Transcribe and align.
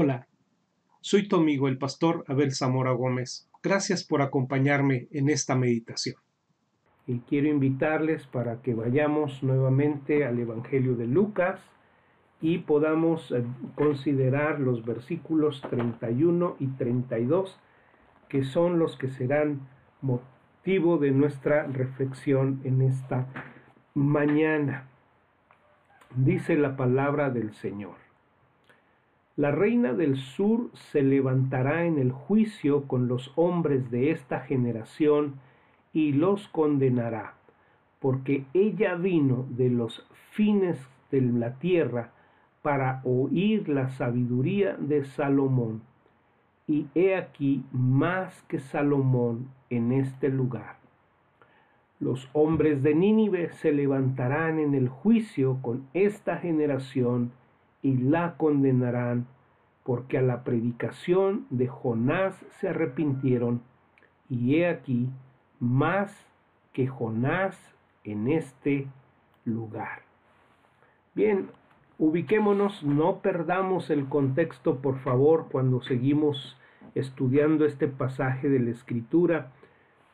Hola, 0.00 0.28
soy 1.00 1.26
tu 1.26 1.34
amigo 1.34 1.66
el 1.66 1.76
pastor 1.76 2.24
Abel 2.28 2.52
Zamora 2.54 2.92
Gómez. 2.92 3.50
Gracias 3.64 4.04
por 4.04 4.22
acompañarme 4.22 5.08
en 5.10 5.28
esta 5.28 5.56
meditación. 5.56 6.14
Y 7.08 7.18
quiero 7.28 7.48
invitarles 7.48 8.24
para 8.28 8.62
que 8.62 8.74
vayamos 8.74 9.42
nuevamente 9.42 10.24
al 10.24 10.38
Evangelio 10.38 10.94
de 10.94 11.08
Lucas 11.08 11.58
y 12.40 12.58
podamos 12.58 13.32
eh, 13.32 13.42
considerar 13.74 14.60
los 14.60 14.84
versículos 14.84 15.60
31 15.62 16.54
y 16.60 16.68
32, 16.68 17.58
que 18.28 18.44
son 18.44 18.78
los 18.78 18.96
que 18.96 19.08
serán 19.08 19.68
motivo 20.00 20.98
de 20.98 21.10
nuestra 21.10 21.64
reflexión 21.66 22.60
en 22.62 22.82
esta 22.82 23.26
mañana. 23.94 24.86
Dice 26.14 26.56
la 26.56 26.76
palabra 26.76 27.30
del 27.30 27.52
Señor. 27.54 28.07
La 29.38 29.52
reina 29.52 29.92
del 29.92 30.16
sur 30.16 30.68
se 30.74 31.00
levantará 31.00 31.84
en 31.84 32.00
el 32.00 32.10
juicio 32.10 32.88
con 32.88 33.06
los 33.06 33.30
hombres 33.36 33.88
de 33.88 34.10
esta 34.10 34.40
generación 34.40 35.34
y 35.92 36.10
los 36.10 36.48
condenará, 36.48 37.34
porque 38.00 38.46
ella 38.52 38.96
vino 38.96 39.46
de 39.50 39.70
los 39.70 40.04
fines 40.32 40.76
de 41.12 41.20
la 41.20 41.56
tierra 41.60 42.10
para 42.62 43.00
oír 43.04 43.68
la 43.68 43.90
sabiduría 43.90 44.76
de 44.76 45.04
Salomón. 45.04 45.82
Y 46.66 46.88
he 46.96 47.14
aquí 47.14 47.64
más 47.70 48.42
que 48.48 48.58
Salomón 48.58 49.50
en 49.70 49.92
este 49.92 50.30
lugar. 50.30 50.78
Los 52.00 52.28
hombres 52.32 52.82
de 52.82 52.92
Nínive 52.92 53.52
se 53.52 53.70
levantarán 53.70 54.58
en 54.58 54.74
el 54.74 54.88
juicio 54.88 55.58
con 55.62 55.86
esta 55.94 56.38
generación 56.38 57.30
y 57.82 57.96
la 57.96 58.36
condenarán, 58.36 59.26
porque 59.88 60.18
a 60.18 60.20
la 60.22 60.44
predicación 60.44 61.46
de 61.48 61.66
Jonás 61.66 62.34
se 62.60 62.68
arrepintieron, 62.68 63.62
y 64.28 64.56
he 64.56 64.68
aquí 64.68 65.08
más 65.60 66.14
que 66.74 66.86
Jonás 66.86 67.58
en 68.04 68.28
este 68.28 68.86
lugar. 69.46 70.02
Bien, 71.14 71.48
ubiquémonos, 71.98 72.84
no 72.84 73.20
perdamos 73.20 73.88
el 73.88 74.10
contexto, 74.10 74.82
por 74.82 74.98
favor, 74.98 75.46
cuando 75.50 75.80
seguimos 75.80 76.58
estudiando 76.94 77.64
este 77.64 77.88
pasaje 77.88 78.50
de 78.50 78.58
la 78.58 78.72
Escritura. 78.72 79.52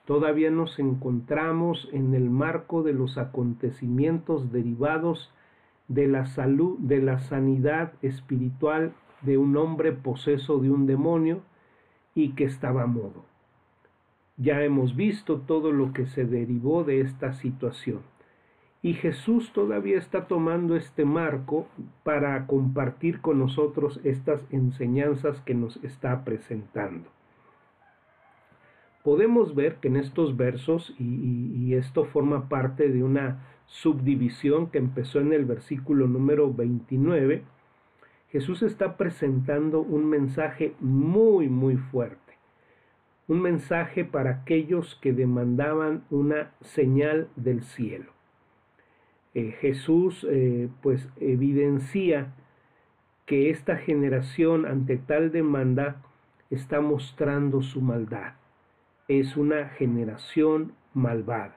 Todavía 0.05 0.52
nos 0.52 0.78
encontramos 0.78 1.89
en 1.92 2.14
el 2.14 2.30
marco 2.30 2.84
de 2.84 2.92
los 2.92 3.19
acontecimientos 3.19 4.52
derivados 4.52 5.34
de 5.89 6.06
la 6.06 6.27
salud, 6.27 6.78
de 6.78 7.02
la 7.02 7.19
sanidad 7.19 7.95
espiritual 8.02 8.92
de 9.25 9.39
un 9.39 9.56
hombre 9.56 9.92
poseso 9.92 10.58
de 10.58 10.70
un 10.70 10.86
demonio 10.86 11.42
y 12.14 12.30
que 12.30 12.44
estaba 12.44 12.86
modo. 12.86 13.25
Ya 14.36 14.62
hemos 14.62 14.97
visto 14.97 15.41
todo 15.41 15.70
lo 15.72 15.92
que 15.92 16.06
se 16.06 16.25
derivó 16.25 16.84
de 16.84 17.00
esta 17.00 17.34
situación. 17.34 18.00
Y 18.83 18.95
Jesús 18.95 19.52
todavía 19.52 19.97
está 19.97 20.27
tomando 20.27 20.77
este 20.77 21.05
marco 21.05 21.67
para 22.02 22.47
compartir 22.47 23.20
con 23.20 23.39
nosotros 23.39 23.98
estas 24.05 24.45
enseñanzas 24.50 25.41
que 25.41 25.55
nos 25.55 25.83
está 25.83 26.25
presentando. 26.25 27.08
Podemos 29.02 29.55
ver 29.55 29.77
que 29.77 29.89
en 29.89 29.97
estos 29.97 30.36
versos, 30.36 30.95
y, 30.98 31.75
esto 31.75 32.05
forma 32.05 32.48
parte 32.48 32.89
de 32.89 33.02
una 33.02 33.42
subdivisión 33.67 34.70
que 34.70 34.78
empezó 34.78 35.20
en 35.20 35.33
el 35.33 35.45
versículo 35.45 36.06
número 36.06 36.52
29, 36.52 37.42
Jesús 38.34 38.62
está 38.62 38.98
presentando 38.98 39.80
un 39.80 40.05
mensaje 40.05 40.74
muy, 40.80 41.48
muy 41.48 41.78
fuerte 41.78 42.24
un 43.27 43.40
mensaje 43.40 44.05
para 44.05 44.30
aquellos 44.30 44.96
que 44.96 45.12
demandaban 45.12 46.05
una 46.11 46.52
señal 46.61 47.28
del 47.36 47.62
cielo. 47.62 48.12
Eh, 49.34 49.52
Jesús 49.61 50.27
eh, 50.30 50.68
pues 50.83 51.08
evidencia 51.20 52.34
que 53.27 53.50
esta 53.50 53.77
generación 53.77 54.66
ante 54.66 54.98
tal 54.98 55.33
demanda 55.33 56.02
está 56.51 56.80
mostrando 56.80 57.62
su 57.62 57.80
maldad. 57.80 58.34
Es 59.08 59.36
una 59.36 59.70
generación 59.70 60.72
malvada. 60.92 61.56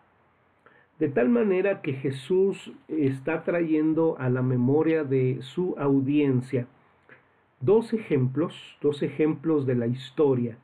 De 1.00 1.10
tal 1.10 1.30
manera 1.30 1.82
que 1.82 1.94
Jesús 1.94 2.74
está 2.88 3.44
trayendo 3.44 4.16
a 4.20 4.30
la 4.30 4.42
memoria 4.42 5.04
de 5.04 5.40
su 5.42 5.76
audiencia 5.78 6.68
dos 7.60 7.94
ejemplos, 7.94 8.78
dos 8.82 9.02
ejemplos 9.02 9.66
de 9.66 9.76
la 9.76 9.88
historia. 9.88 10.58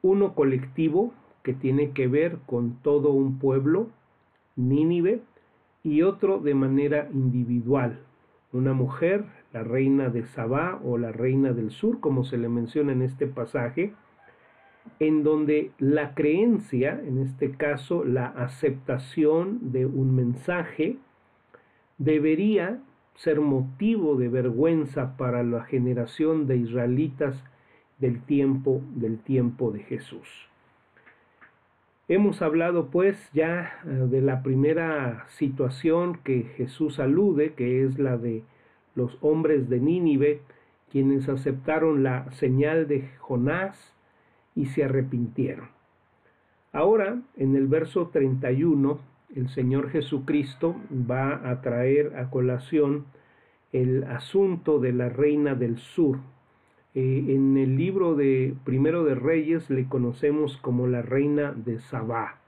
Uno 0.00 0.34
colectivo 0.34 1.12
que 1.42 1.52
tiene 1.52 1.90
que 1.90 2.08
ver 2.08 2.38
con 2.46 2.76
todo 2.82 3.10
un 3.10 3.38
pueblo, 3.38 3.90
Nínive, 4.56 5.22
y 5.82 6.02
otro 6.02 6.38
de 6.38 6.54
manera 6.54 7.08
individual, 7.12 7.98
una 8.52 8.72
mujer, 8.72 9.24
la 9.52 9.64
reina 9.64 10.10
de 10.10 10.24
Sabá 10.26 10.80
o 10.84 10.96
la 10.96 11.10
reina 11.10 11.52
del 11.52 11.70
sur, 11.70 11.98
como 12.00 12.24
se 12.24 12.38
le 12.38 12.48
menciona 12.48 12.92
en 12.92 13.02
este 13.02 13.26
pasaje, 13.26 13.92
en 14.98 15.22
donde 15.22 15.70
la 15.78 16.14
creencia, 16.14 17.00
en 17.04 17.18
este 17.18 17.52
caso 17.52 18.04
la 18.04 18.26
aceptación 18.26 19.72
de 19.72 19.86
un 19.86 20.14
mensaje, 20.14 20.96
debería 21.98 22.80
ser 23.14 23.40
motivo 23.40 24.16
de 24.16 24.28
vergüenza 24.28 25.16
para 25.16 25.42
la 25.42 25.64
generación 25.64 26.46
de 26.46 26.56
israelitas 26.56 27.42
del 27.98 28.20
tiempo 28.22 28.80
del 28.94 29.18
tiempo 29.18 29.70
de 29.70 29.80
Jesús. 29.80 30.28
Hemos 32.08 32.42
hablado 32.42 32.88
pues 32.90 33.30
ya 33.32 33.80
eh, 33.84 33.88
de 33.88 34.20
la 34.20 34.42
primera 34.42 35.26
situación 35.30 36.18
que 36.24 36.42
Jesús 36.56 36.98
alude, 36.98 37.54
que 37.54 37.84
es 37.84 37.98
la 37.98 38.16
de 38.16 38.42
los 38.94 39.16
hombres 39.20 39.68
de 39.68 39.80
Nínive, 39.80 40.40
quienes 40.90 41.28
aceptaron 41.28 42.02
la 42.02 42.30
señal 42.32 42.88
de 42.88 43.08
Jonás 43.18 43.94
y 44.54 44.66
se 44.66 44.84
arrepintieron. 44.84 45.68
Ahora, 46.72 47.20
en 47.36 47.56
el 47.56 47.66
verso 47.66 48.08
31, 48.08 48.98
el 49.34 49.48
Señor 49.48 49.90
Jesucristo 49.90 50.76
va 50.90 51.50
a 51.50 51.60
traer 51.60 52.16
a 52.16 52.30
colación 52.30 53.06
el 53.72 54.04
asunto 54.04 54.78
de 54.78 54.92
la 54.92 55.08
reina 55.08 55.54
del 55.54 55.78
sur, 55.78 56.18
eh, 56.94 57.24
en 57.28 57.56
el 57.56 57.76
libro 57.76 58.14
de 58.14 58.54
Primero 58.64 59.02
de 59.04 59.14
Reyes 59.14 59.70
le 59.70 59.88
conocemos 59.88 60.58
como 60.58 60.86
la 60.86 61.00
reina 61.00 61.52
de 61.52 61.80
Sabá. 61.80 62.38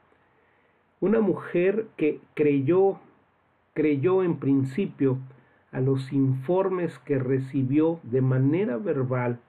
Una 1.00 1.20
mujer 1.20 1.86
que 1.96 2.20
creyó, 2.34 2.98
creyó 3.72 4.22
en 4.22 4.36
principio 4.36 5.18
a 5.72 5.80
los 5.80 6.12
informes 6.12 6.98
que 7.00 7.18
recibió 7.18 8.00
de 8.02 8.20
manera 8.20 8.76
verbal 8.76 9.40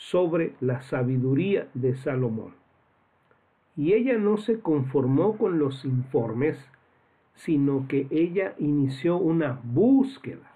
sobre 0.00 0.54
la 0.60 0.80
sabiduría 0.80 1.68
de 1.74 1.94
Salomón. 1.94 2.54
Y 3.76 3.92
ella 3.92 4.16
no 4.16 4.38
se 4.38 4.60
conformó 4.60 5.36
con 5.36 5.58
los 5.58 5.84
informes, 5.84 6.58
sino 7.34 7.86
que 7.86 8.06
ella 8.10 8.54
inició 8.58 9.18
una 9.18 9.60
búsqueda, 9.62 10.50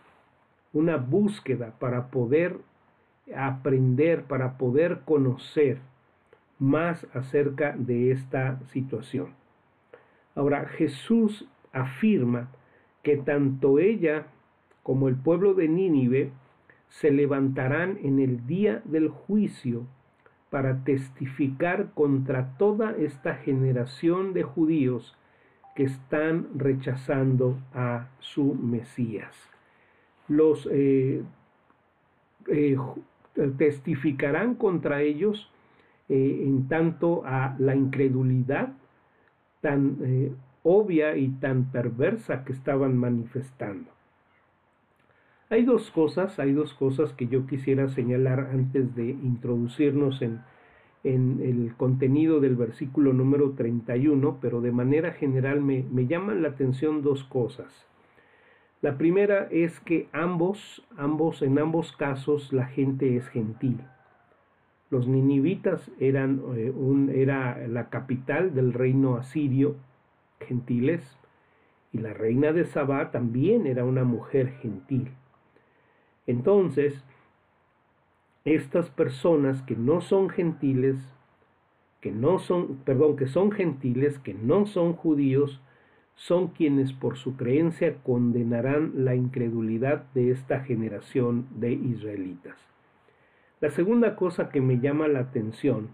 una 0.72 0.96
búsqueda 0.96 1.74
para 1.78 2.08
poder 2.08 2.56
aprender, 3.36 4.24
para 4.24 4.56
poder 4.56 5.00
conocer 5.04 5.78
más 6.58 7.06
acerca 7.12 7.74
de 7.76 8.12
esta 8.12 8.58
situación. 8.72 9.34
Ahora, 10.34 10.64
Jesús 10.68 11.46
afirma 11.72 12.48
que 13.02 13.18
tanto 13.18 13.78
ella 13.78 14.26
como 14.82 15.08
el 15.08 15.16
pueblo 15.16 15.52
de 15.52 15.68
Nínive 15.68 16.32
se 16.88 17.10
levantarán 17.10 17.98
en 18.02 18.20
el 18.20 18.46
día 18.46 18.82
del 18.84 19.08
juicio 19.08 19.86
para 20.50 20.84
testificar 20.84 21.90
contra 21.94 22.56
toda 22.58 22.92
esta 22.92 23.34
generación 23.34 24.32
de 24.32 24.44
judíos 24.44 25.16
que 25.74 25.84
están 25.84 26.48
rechazando 26.54 27.58
a 27.74 28.08
su 28.20 28.54
Mesías. 28.54 29.34
Los 30.28 30.68
eh, 30.70 31.22
eh, 32.46 32.76
testificarán 33.56 34.54
contra 34.54 35.02
ellos 35.02 35.50
eh, 36.08 36.44
en 36.46 36.68
tanto 36.68 37.22
a 37.24 37.56
la 37.58 37.74
incredulidad 37.74 38.74
tan 39.60 39.96
eh, 40.02 40.32
obvia 40.62 41.16
y 41.16 41.28
tan 41.28 41.72
perversa 41.72 42.44
que 42.44 42.52
estaban 42.52 42.96
manifestando. 42.96 43.93
Hay 45.54 45.62
dos 45.62 45.88
cosas, 45.92 46.40
hay 46.40 46.52
dos 46.52 46.74
cosas 46.74 47.12
que 47.12 47.28
yo 47.28 47.46
quisiera 47.46 47.88
señalar 47.88 48.48
antes 48.52 48.92
de 48.96 49.10
introducirnos 49.10 50.20
en, 50.20 50.40
el 51.04 51.74
contenido 51.76 52.40
del 52.40 52.56
versículo 52.56 53.12
número 53.12 53.52
31, 53.52 54.38
pero 54.40 54.60
de 54.60 54.72
manera 54.72 55.12
general 55.12 55.60
me, 55.60 55.84
me 55.92 56.08
llaman 56.08 56.42
la 56.42 56.48
atención 56.48 57.02
dos 57.02 57.22
cosas. 57.22 57.86
La 58.82 58.98
primera 58.98 59.46
es 59.48 59.78
que 59.78 60.08
ambos, 60.10 60.84
ambos, 60.96 61.40
en 61.40 61.56
ambos 61.60 61.92
casos 61.92 62.52
la 62.52 62.66
gente 62.66 63.16
es 63.16 63.28
gentil. 63.28 63.78
Los 64.90 65.06
ninivitas 65.06 65.88
eran 66.00 66.42
eh, 66.56 66.72
un, 66.74 67.10
era 67.10 67.64
la 67.68 67.90
capital 67.90 68.56
del 68.56 68.72
reino 68.72 69.18
asirio, 69.18 69.76
gentiles, 70.40 71.16
y 71.92 71.98
la 71.98 72.12
reina 72.12 72.52
de 72.52 72.64
Sabá 72.64 73.12
también 73.12 73.68
era 73.68 73.84
una 73.84 74.02
mujer 74.02 74.48
gentil. 74.60 75.12
Entonces, 76.26 76.94
estas 78.44 78.90
personas 78.90 79.62
que 79.62 79.76
no 79.76 80.00
son 80.00 80.28
gentiles, 80.30 80.96
que 82.00 82.12
no 82.12 82.38
son, 82.38 82.76
perdón, 82.84 83.16
que 83.16 83.26
son 83.26 83.50
gentiles, 83.52 84.18
que 84.18 84.34
no 84.34 84.66
son 84.66 84.94
judíos, 84.94 85.60
son 86.16 86.48
quienes 86.48 86.92
por 86.92 87.16
su 87.16 87.36
creencia 87.36 87.96
condenarán 88.02 89.04
la 89.04 89.14
incredulidad 89.14 90.04
de 90.14 90.30
esta 90.30 90.60
generación 90.60 91.46
de 91.56 91.72
israelitas. 91.72 92.56
La 93.60 93.70
segunda 93.70 94.14
cosa 94.14 94.50
que 94.50 94.60
me 94.60 94.78
llama 94.78 95.08
la 95.08 95.20
atención 95.20 95.88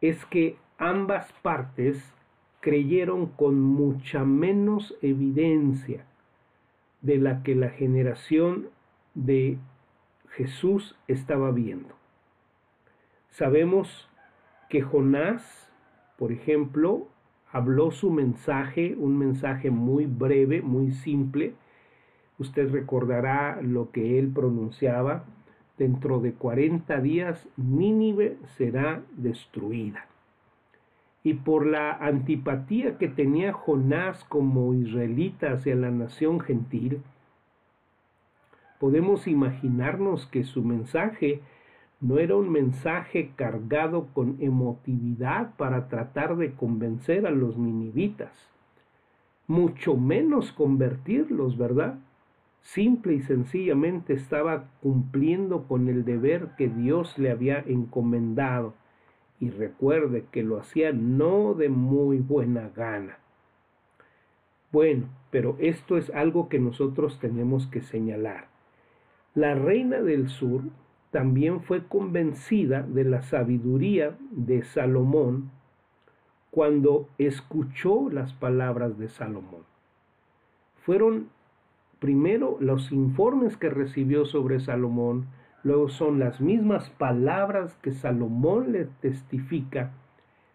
es 0.00 0.24
que 0.26 0.56
ambas 0.78 1.32
partes 1.42 2.02
creyeron 2.60 3.26
con 3.26 3.60
mucha 3.60 4.24
menos 4.24 4.96
evidencia 5.02 6.06
de 7.02 7.18
la 7.18 7.42
que 7.42 7.54
la 7.54 7.70
generación 7.70 8.68
de 9.14 9.58
Jesús 10.30 10.96
estaba 11.08 11.50
viendo. 11.50 11.94
Sabemos 13.30 14.08
que 14.68 14.82
Jonás, 14.82 15.70
por 16.16 16.32
ejemplo, 16.32 17.08
habló 17.50 17.90
su 17.90 18.10
mensaje, 18.10 18.94
un 18.96 19.18
mensaje 19.18 19.70
muy 19.70 20.06
breve, 20.06 20.62
muy 20.62 20.92
simple. 20.92 21.54
Usted 22.38 22.70
recordará 22.70 23.60
lo 23.62 23.90
que 23.90 24.18
él 24.18 24.30
pronunciaba. 24.34 25.24
Dentro 25.78 26.20
de 26.20 26.32
40 26.32 27.00
días 27.00 27.48
Nínive 27.56 28.38
será 28.56 29.02
destruida. 29.16 30.06
Y 31.24 31.34
por 31.34 31.66
la 31.66 31.92
antipatía 31.92 32.98
que 32.98 33.08
tenía 33.08 33.52
Jonás 33.52 34.24
como 34.24 34.74
israelita 34.74 35.52
hacia 35.52 35.76
la 35.76 35.90
nación 35.90 36.40
gentil, 36.40 37.02
podemos 38.82 39.28
imaginarnos 39.28 40.26
que 40.26 40.42
su 40.42 40.64
mensaje 40.64 41.40
no 42.00 42.18
era 42.18 42.34
un 42.34 42.50
mensaje 42.50 43.30
cargado 43.36 44.08
con 44.12 44.38
emotividad 44.40 45.54
para 45.54 45.86
tratar 45.86 46.36
de 46.36 46.54
convencer 46.54 47.24
a 47.28 47.30
los 47.30 47.56
ninivitas, 47.56 48.32
mucho 49.46 49.96
menos 49.96 50.50
convertirlos, 50.50 51.56
¿verdad? 51.56 52.00
Simple 52.60 53.14
y 53.14 53.20
sencillamente 53.20 54.14
estaba 54.14 54.64
cumpliendo 54.82 55.68
con 55.68 55.88
el 55.88 56.04
deber 56.04 56.48
que 56.58 56.66
Dios 56.66 57.16
le 57.18 57.30
había 57.30 57.60
encomendado. 57.60 58.74
Y 59.38 59.50
recuerde 59.50 60.24
que 60.32 60.42
lo 60.42 60.58
hacía 60.58 60.90
no 60.92 61.54
de 61.54 61.68
muy 61.68 62.18
buena 62.18 62.68
gana. 62.74 63.18
Bueno, 64.72 65.06
pero 65.30 65.54
esto 65.60 65.96
es 65.96 66.10
algo 66.10 66.48
que 66.48 66.58
nosotros 66.58 67.20
tenemos 67.20 67.68
que 67.68 67.80
señalar. 67.80 68.50
La 69.34 69.54
reina 69.54 70.00
del 70.02 70.28
sur 70.28 70.62
también 71.10 71.62
fue 71.62 71.86
convencida 71.86 72.82
de 72.82 73.04
la 73.04 73.22
sabiduría 73.22 74.16
de 74.30 74.62
Salomón 74.62 75.50
cuando 76.50 77.08
escuchó 77.16 78.10
las 78.10 78.34
palabras 78.34 78.98
de 78.98 79.08
Salomón. 79.08 79.62
Fueron 80.84 81.28
primero 81.98 82.58
los 82.60 82.92
informes 82.92 83.56
que 83.56 83.70
recibió 83.70 84.26
sobre 84.26 84.60
Salomón, 84.60 85.28
luego 85.62 85.88
son 85.88 86.18
las 86.18 86.42
mismas 86.42 86.90
palabras 86.90 87.74
que 87.80 87.92
Salomón 87.92 88.72
le 88.72 88.84
testifica 89.00 89.92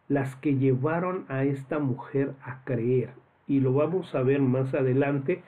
las 0.08 0.36
que 0.36 0.56
llevaron 0.56 1.26
a 1.30 1.46
esta 1.46 1.80
mujer 1.80 2.34
a 2.44 2.64
creer. 2.64 3.10
Y 3.48 3.60
lo 3.60 3.74
vamos 3.74 4.14
a 4.14 4.22
ver 4.22 4.42
más 4.42 4.74
adelante 4.74 5.42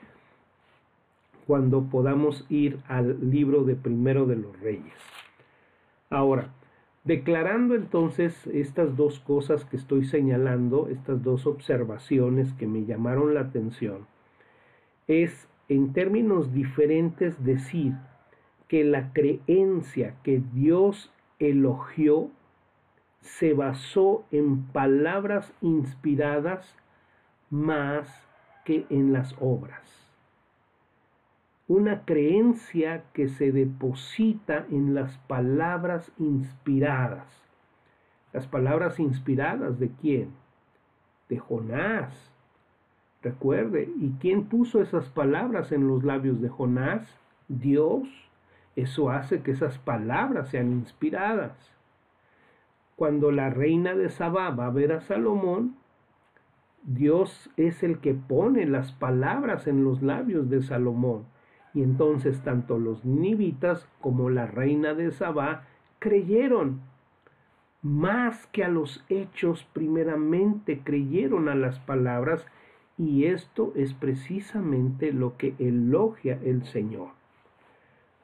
cuando 1.50 1.86
podamos 1.86 2.46
ir 2.48 2.78
al 2.88 3.31
libro 3.31 3.63
de 3.63 3.75
primero 3.75 4.28
de 4.28 4.36
los 4.36 4.60
reyes. 4.60 4.94
Ahora, 6.12 6.54
declarando 7.06 7.74
entonces 7.74 8.46
estas 8.54 8.96
dos 8.96 9.19
cosas 9.19 9.66
que 9.66 9.75
estoy 9.75 10.06
señalando, 10.06 10.90
estas 10.90 11.24
dos 11.24 11.48
observaciones 11.48 12.54
que 12.54 12.68
me 12.68 12.86
llamaron 12.86 13.34
la 13.34 13.40
atención, 13.40 14.06
es 15.07 15.50
en 15.69 15.92
términos 15.92 16.54
diferentes 16.54 17.44
decir 17.44 17.94
que 18.68 18.84
la 18.84 19.12
creencia 19.12 20.18
que 20.22 20.44
Dios 20.54 21.12
elogió 21.40 22.30
se 23.22 23.56
basó 23.56 24.24
en 24.30 24.68
palabras 24.68 25.52
inspiradas 25.63 26.75
más 27.50 28.07
que 28.66 28.86
en 28.92 29.13
las 29.13 29.36
obras 29.40 29.99
una 31.69 32.04
creencia 32.04 33.04
que 33.13 33.30
se 33.30 33.51
deposita 33.51 34.66
en 34.71 34.95
las 34.95 35.16
palabras 35.27 36.12
inspiradas. 36.18 37.27
Las 38.33 38.48
palabras 38.48 39.00
inspiradas 39.00 39.80
de 39.80 39.92
quién? 40.01 40.31
De 41.30 41.38
Jonás. 41.38 42.31
Recuerde, 43.21 43.88
¿y 44.00 44.16
quién 44.19 44.45
puso 44.45 44.81
esas 44.81 45.10
palabras 45.10 45.71
en 45.71 45.88
los 45.88 46.04
labios 46.04 46.42
de 46.42 46.50
Jonás? 46.50 47.07
Dios. 47.48 48.07
Eso 48.75 49.12
hace 49.12 49.44
que 49.44 49.51
esas 49.51 49.77
palabras 49.77 50.50
sean 50.50 50.71
inspiradas. 50.71 51.54
Cuando 52.95 53.31
la 53.31 53.51
reina 53.51 53.94
de 53.94 54.10
Sabá 54.10 54.50
va 54.50 54.66
a 54.66 54.71
ver 54.71 54.92
a 54.92 55.01
Salomón, 55.01 55.75
Dios 56.81 57.51
es 57.57 57.83
el 57.83 58.00
que 58.00 58.16
pone 58.16 58.66
las 58.66 58.92
palabras 58.92 59.68
en 59.68 59.83
los 59.83 60.01
labios 60.01 60.50
de 60.50 60.63
Salomón 60.63 61.25
y 61.74 61.83
entonces 61.83 62.42
tanto 62.42 62.80
los 62.80 63.06
nibitas 63.06 63.88
como 64.01 64.30
la 64.30 64.48
reina 64.48 64.94
de 64.94 65.12
Sabá 65.12 65.66
creyeron. 66.00 66.81
Más 67.81 68.48
que 68.48 68.63
a 68.63 68.68
los 68.68 69.06
hechos, 69.10 69.66
primeramente 69.74 70.81
creyeron 70.83 71.48
a 71.48 71.56
las 71.56 71.80
palabras 71.80 72.45
y 72.97 73.26
esto 73.26 73.71
es 73.76 73.94
precisamente 73.94 75.14
lo 75.14 75.38
que 75.38 75.56
elogia 75.59 76.38
el 76.44 76.66
Señor. 76.66 77.11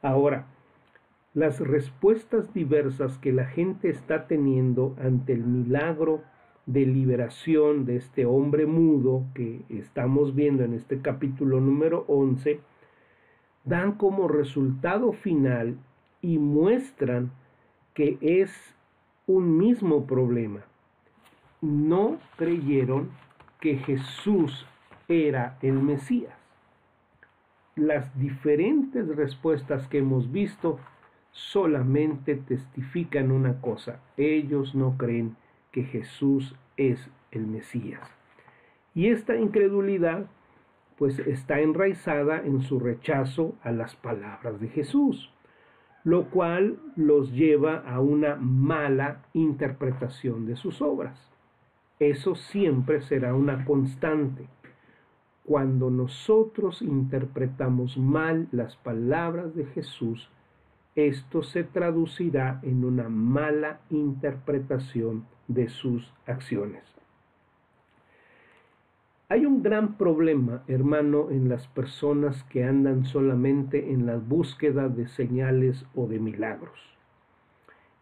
Ahora, 0.02 0.46
las 1.32 1.60
respuestas 1.60 2.52
diversas 2.52 3.18
que 3.18 3.32
la 3.32 3.46
gente 3.46 3.88
está 3.88 4.26
teniendo 4.26 4.94
ante 4.98 5.32
el 5.32 5.44
milagro 5.44 6.22
de 6.66 6.84
liberación 6.84 7.86
de 7.86 7.96
este 7.96 8.26
hombre 8.26 8.66
mudo 8.66 9.24
que 9.34 9.62
estamos 9.68 10.34
viendo 10.34 10.64
en 10.64 10.74
este 10.74 11.00
capítulo 11.00 11.60
número 11.60 12.04
11, 12.08 12.60
dan 13.66 13.92
como 13.92 14.28
resultado 14.28 15.12
final 15.12 15.76
y 16.22 16.38
muestran 16.38 17.30
que 17.92 18.16
es 18.22 18.50
un 19.26 19.58
mismo 19.58 20.06
problema. 20.06 20.60
No 21.60 22.18
creyeron 22.36 23.10
que 23.60 23.76
Jesús 23.78 24.66
era 25.08 25.58
el 25.62 25.74
Mesías. 25.74 26.34
Las 27.74 28.18
diferentes 28.18 29.08
respuestas 29.08 29.86
que 29.88 29.98
hemos 29.98 30.30
visto 30.32 30.78
solamente 31.32 32.36
testifican 32.36 33.30
una 33.30 33.60
cosa. 33.60 34.00
Ellos 34.16 34.74
no 34.74 34.96
creen 34.96 35.36
que 35.72 35.82
Jesús 35.82 36.54
es 36.76 37.10
el 37.32 37.46
Mesías. 37.46 38.08
Y 38.94 39.08
esta 39.08 39.36
incredulidad 39.36 40.26
pues 40.98 41.18
está 41.20 41.60
enraizada 41.60 42.40
en 42.40 42.62
su 42.62 42.80
rechazo 42.80 43.54
a 43.62 43.70
las 43.70 43.94
palabras 43.96 44.60
de 44.60 44.68
Jesús, 44.68 45.30
lo 46.04 46.30
cual 46.30 46.78
los 46.96 47.32
lleva 47.32 47.78
a 47.78 48.00
una 48.00 48.36
mala 48.36 49.22
interpretación 49.34 50.46
de 50.46 50.56
sus 50.56 50.80
obras. 50.80 51.18
Eso 51.98 52.34
siempre 52.34 53.00
será 53.02 53.34
una 53.34 53.64
constante. 53.64 54.46
Cuando 55.44 55.90
nosotros 55.90 56.82
interpretamos 56.82 57.96
mal 57.98 58.48
las 58.52 58.76
palabras 58.76 59.54
de 59.54 59.64
Jesús, 59.66 60.28
esto 60.94 61.42
se 61.42 61.62
traducirá 61.62 62.60
en 62.62 62.84
una 62.84 63.08
mala 63.08 63.80
interpretación 63.90 65.26
de 65.46 65.68
sus 65.68 66.12
acciones. 66.26 66.82
Hay 69.28 69.44
un 69.44 69.60
gran 69.60 69.94
problema, 69.94 70.62
hermano, 70.68 71.30
en 71.32 71.48
las 71.48 71.66
personas 71.66 72.44
que 72.44 72.62
andan 72.62 73.04
solamente 73.04 73.90
en 73.90 74.06
la 74.06 74.18
búsqueda 74.18 74.88
de 74.88 75.08
señales 75.08 75.84
o 75.96 76.06
de 76.06 76.20
milagros. 76.20 76.78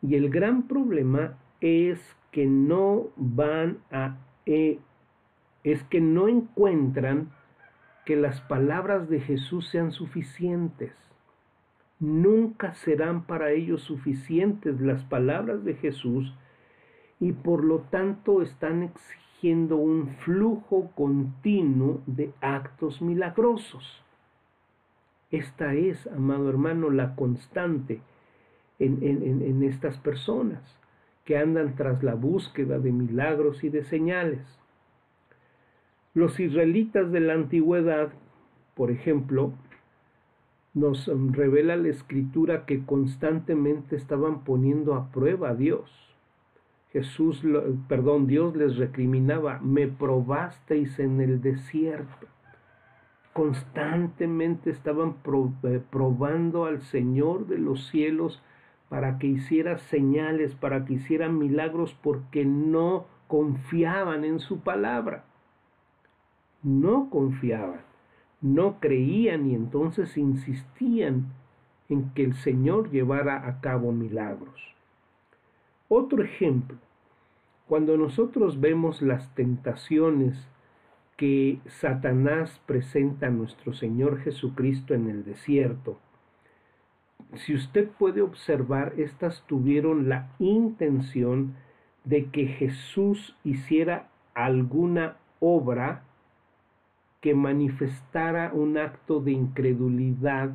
Y 0.03 0.17
el 0.17 0.29
gran 0.29 0.69
problema 0.69 1.39
es 1.63 1.99
que 2.31 2.45
no 2.45 3.09
van 3.17 3.79
a, 3.91 4.19
eh, 4.45 4.81
es 5.63 5.83
que 5.85 6.03
no 6.03 6.29
encuentran 6.29 7.31
que 8.05 8.17
las 8.17 8.43
palabras 8.43 9.09
de 9.09 9.21
Jesús 9.21 9.71
sean 9.71 9.93
suficientes. 9.93 10.93
Nunca 12.01 12.75
serán 12.75 13.25
para 13.25 13.51
ellos 13.53 13.81
suficientes 13.81 14.79
las 14.79 15.03
palabras 15.05 15.65
de 15.65 15.73
Jesús 15.73 16.35
y 17.19 17.33
por 17.33 17.65
lo 17.65 17.79
tanto 17.79 18.43
están 18.43 18.83
exigiendo 18.83 19.24
un 19.53 20.17
flujo 20.25 20.91
continuo 20.95 22.01
de 22.07 22.33
actos 22.41 23.03
milagrosos. 23.03 24.03
Esta 25.31 25.75
es, 25.75 26.07
amado 26.07 26.49
hermano, 26.49 26.91
la 26.91 27.15
constante 27.15 28.01
en, 28.79 29.03
en, 29.03 29.63
estas 29.63 29.99
personas 29.99 30.63
que 31.25 31.37
andan 31.37 31.75
tras 31.77 32.03
la 32.03 32.15
búsqueda 32.15 32.79
de 32.79 32.93
milagros 32.93 33.65
y 33.65 33.69
de 33.69 33.85
señales. 33.85 34.41
Los 36.15 36.41
israelitas 36.41 37.11
de 37.13 37.21
la 37.21 37.35
antigüedad, 37.35 38.13
por 38.75 38.91
ejemplo, 38.91 39.53
nos 40.73 41.07
revela 41.33 41.77
la 41.77 41.89
escritura 41.89 42.65
que 42.65 42.85
constantemente 42.85 43.97
estaban 43.97 44.45
poniendo 44.45 44.95
a 44.95 45.11
prueba 45.11 45.51
a 45.51 45.55
Dios. 45.55 46.14
Jesús, 46.95 47.43
perdón, 47.89 48.29
Dios 48.29 48.55
les 48.55 48.77
recriminaba, 48.77 49.59
me 49.59 49.89
probasteis 49.89 51.01
en 51.01 51.21
el 51.21 51.43
desierto. 51.43 52.29
Constantemente 53.33 54.71
estaban 54.71 55.17
eh, 55.65 55.83
probando 55.91 56.67
al 56.67 56.83
Señor 56.83 57.49
de 57.49 57.59
los 57.59 57.89
cielos 57.89 58.41
para 58.89 59.19
que 59.19 59.27
hiciera 59.27 59.79
señales, 59.79 60.55
para 60.55 60.85
que 60.85 60.93
hiciera 60.95 61.29
milagros, 61.29 61.99
porque 62.01 62.45
no 62.45 63.07
confiaban 63.27 64.25
en 64.25 64.39
su 64.39 64.61
palabra. 64.61 65.25
No 66.63 67.11
confiaban, 67.11 67.81
no 68.41 68.79
creían 68.79 69.51
y 69.51 69.57
entonces 69.57 70.17
insistían 70.17 71.33
en 71.89 72.11
que 72.11 72.23
el 72.23 72.35
Señor 72.35 72.93
llevara 72.93 73.49
a 73.49 73.61
cabo 73.61 73.91
milagros. 73.91 74.74
Otro 75.89 76.23
ejemplo, 76.23 76.79
cuando 77.69 77.97
nosotros 77.97 78.61
vemos 78.61 79.03
las 79.03 79.35
tentaciones 79.35 80.49
que 81.17 81.61
Satanás 81.67 82.61
presenta 82.67 83.27
a 83.27 83.31
nuestro 83.31 83.73
Señor 83.73 84.21
Jesucristo 84.21 84.95
en 84.95 85.09
el 85.09 85.25
desierto, 85.25 85.99
si 87.35 87.55
usted 87.55 87.89
puede 87.89 88.23
observar, 88.23 88.95
estas 88.97 89.43
tuvieron 89.47 90.09
la 90.09 90.31
intención 90.39 91.55
de 92.05 92.27
que 92.27 92.47
Jesús 92.47 93.37
hiciera 93.45 94.09
alguna 94.35 95.17
obra 95.41 96.05
que 97.21 97.35
manifestara 97.35 98.53
un 98.53 98.77
acto 98.79 99.21
de 99.21 99.33
incredulidad 99.33 100.51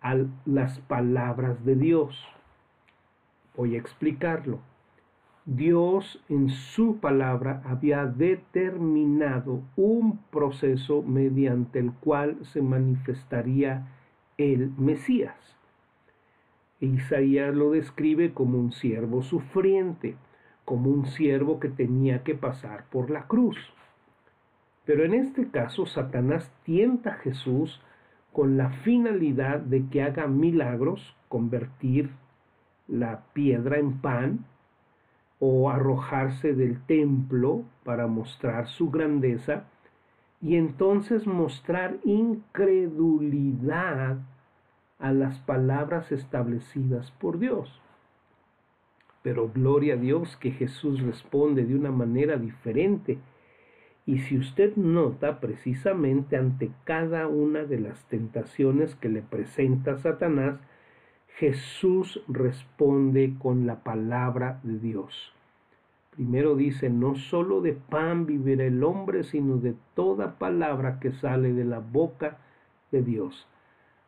a 0.00 0.16
las 0.44 0.78
palabras 0.80 1.64
de 1.64 1.74
Dios. 1.74 2.28
Voy 3.56 3.76
a 3.76 3.78
explicarlo. 3.78 4.60
Dios 5.46 6.24
en 6.30 6.48
su 6.48 6.98
palabra 6.98 7.62
había 7.64 8.06
determinado 8.06 9.60
un 9.76 10.18
proceso 10.30 11.02
mediante 11.02 11.78
el 11.78 11.92
cual 11.92 12.38
se 12.46 12.62
manifestaría 12.62 13.86
el 14.38 14.70
Mesías. 14.78 15.36
Isaías 16.80 17.54
lo 17.54 17.70
describe 17.70 18.32
como 18.32 18.58
un 18.58 18.72
siervo 18.72 19.22
sufriente, 19.22 20.16
como 20.64 20.90
un 20.90 21.06
siervo 21.06 21.60
que 21.60 21.68
tenía 21.68 22.22
que 22.24 22.34
pasar 22.34 22.86
por 22.90 23.10
la 23.10 23.26
cruz. 23.26 23.58
Pero 24.84 25.04
en 25.04 25.14
este 25.14 25.48
caso 25.48 25.86
Satanás 25.86 26.50
tienta 26.64 27.10
a 27.10 27.18
Jesús 27.18 27.80
con 28.32 28.56
la 28.56 28.70
finalidad 28.70 29.60
de 29.60 29.86
que 29.88 30.02
haga 30.02 30.26
milagros, 30.26 31.16
convertir 31.28 32.10
la 32.88 33.24
piedra 33.32 33.78
en 33.78 34.00
pan 34.00 34.44
o 35.38 35.70
arrojarse 35.70 36.54
del 36.54 36.80
templo 36.86 37.64
para 37.84 38.06
mostrar 38.06 38.68
su 38.68 38.90
grandeza 38.90 39.64
y 40.40 40.56
entonces 40.56 41.26
mostrar 41.26 41.98
incredulidad 42.04 44.18
a 44.98 45.12
las 45.12 45.38
palabras 45.40 46.12
establecidas 46.12 47.10
por 47.12 47.38
Dios. 47.38 47.80
Pero 49.22 49.48
gloria 49.48 49.94
a 49.94 49.96
Dios 49.96 50.36
que 50.36 50.50
Jesús 50.50 51.02
responde 51.02 51.64
de 51.64 51.74
una 51.74 51.90
manera 51.90 52.36
diferente. 52.36 53.18
Y 54.06 54.18
si 54.18 54.36
usted 54.36 54.76
nota 54.76 55.40
precisamente 55.40 56.36
ante 56.36 56.70
cada 56.84 57.26
una 57.26 57.64
de 57.64 57.80
las 57.80 58.04
tentaciones 58.04 58.94
que 58.96 59.08
le 59.08 59.22
presenta 59.22 59.96
Satanás, 59.96 60.60
Jesús 61.36 62.22
responde 62.28 63.34
con 63.40 63.66
la 63.66 63.82
palabra 63.82 64.60
de 64.62 64.78
Dios. 64.78 65.32
Primero 66.12 66.54
dice, 66.54 66.90
no 66.90 67.16
solo 67.16 67.60
de 67.60 67.72
pan 67.72 68.24
vivirá 68.24 68.64
el 68.64 68.84
hombre, 68.84 69.24
sino 69.24 69.56
de 69.56 69.74
toda 69.94 70.38
palabra 70.38 71.00
que 71.00 71.10
sale 71.10 71.52
de 71.52 71.64
la 71.64 71.80
boca 71.80 72.38
de 72.92 73.02
Dios. 73.02 73.48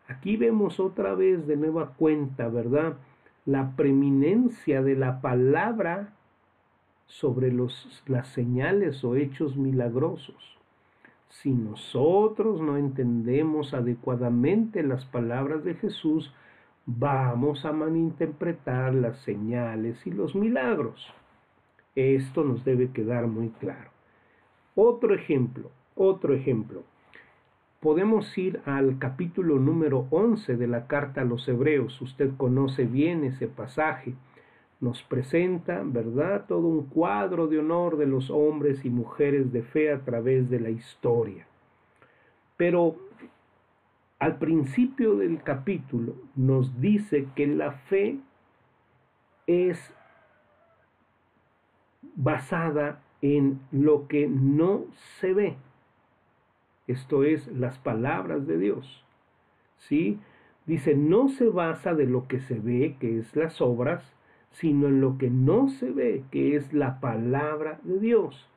Aquí 0.06 0.36
vemos 0.36 0.78
otra 0.78 1.16
vez 1.16 1.48
de 1.48 1.56
nueva 1.56 1.94
cuenta, 1.94 2.46
¿verdad? 2.46 2.94
La 3.44 3.74
preeminencia 3.74 4.82
de 4.82 4.94
la 4.94 5.20
palabra 5.20 6.12
sobre 7.06 7.50
los, 7.52 8.02
las 8.06 8.28
señales 8.28 9.02
o 9.02 9.16
hechos 9.16 9.56
milagrosos. 9.56 10.56
Si 11.28 11.52
nosotros 11.52 12.60
no 12.60 12.76
entendemos 12.76 13.74
adecuadamente 13.74 14.84
las 14.84 15.04
palabras 15.06 15.64
de 15.64 15.74
Jesús, 15.74 16.32
vamos 16.86 17.64
a 17.64 17.72
malinterpretar 17.72 18.94
las 18.94 19.18
señales 19.18 20.06
y 20.06 20.10
los 20.10 20.34
milagros. 20.34 21.12
Esto 21.94 22.44
nos 22.44 22.64
debe 22.64 22.92
quedar 22.92 23.26
muy 23.26 23.50
claro. 23.50 23.90
Otro 24.74 25.14
ejemplo, 25.14 25.70
otro 25.94 26.34
ejemplo 26.34 26.84
podemos 27.86 28.36
ir 28.36 28.60
al 28.64 28.98
capítulo 28.98 29.60
número 29.60 30.08
11 30.10 30.56
de 30.56 30.66
la 30.66 30.88
carta 30.88 31.20
a 31.20 31.24
los 31.24 31.46
hebreos. 31.46 32.00
Usted 32.00 32.32
conoce 32.36 32.84
bien 32.84 33.22
ese 33.22 33.46
pasaje. 33.46 34.14
Nos 34.80 35.04
presenta, 35.04 35.82
¿verdad?, 35.84 36.46
todo 36.48 36.66
un 36.66 36.86
cuadro 36.86 37.46
de 37.46 37.60
honor 37.60 37.96
de 37.96 38.06
los 38.06 38.28
hombres 38.28 38.84
y 38.84 38.90
mujeres 38.90 39.52
de 39.52 39.62
fe 39.62 39.92
a 39.92 40.00
través 40.00 40.50
de 40.50 40.58
la 40.58 40.70
historia. 40.70 41.46
Pero 42.56 42.96
al 44.18 44.38
principio 44.38 45.16
del 45.16 45.42
capítulo 45.42 46.14
nos 46.34 46.80
dice 46.80 47.28
que 47.34 47.46
la 47.46 47.72
fe 47.72 48.18
es 49.46 49.92
basada 52.14 53.02
en 53.20 53.60
lo 53.70 54.08
que 54.08 54.28
no 54.28 54.84
se 55.20 55.34
ve 55.34 55.56
esto 56.86 57.24
es 57.24 57.48
las 57.48 57.78
palabras 57.78 58.46
de 58.46 58.58
Dios. 58.58 59.04
¿Sí? 59.78 60.18
Dice, 60.66 60.96
no 60.96 61.28
se 61.28 61.48
basa 61.48 61.94
de 61.94 62.06
lo 62.06 62.26
que 62.28 62.40
se 62.40 62.58
ve, 62.58 62.96
que 63.00 63.18
es 63.18 63.34
las 63.36 63.60
obras, 63.60 64.14
sino 64.52 64.88
en 64.88 65.00
lo 65.00 65.18
que 65.18 65.30
no 65.30 65.68
se 65.68 65.90
ve, 65.90 66.24
que 66.30 66.56
es 66.56 66.72
la 66.72 67.00
palabra 67.00 67.80
de 67.82 67.98
Dios. 67.98 68.48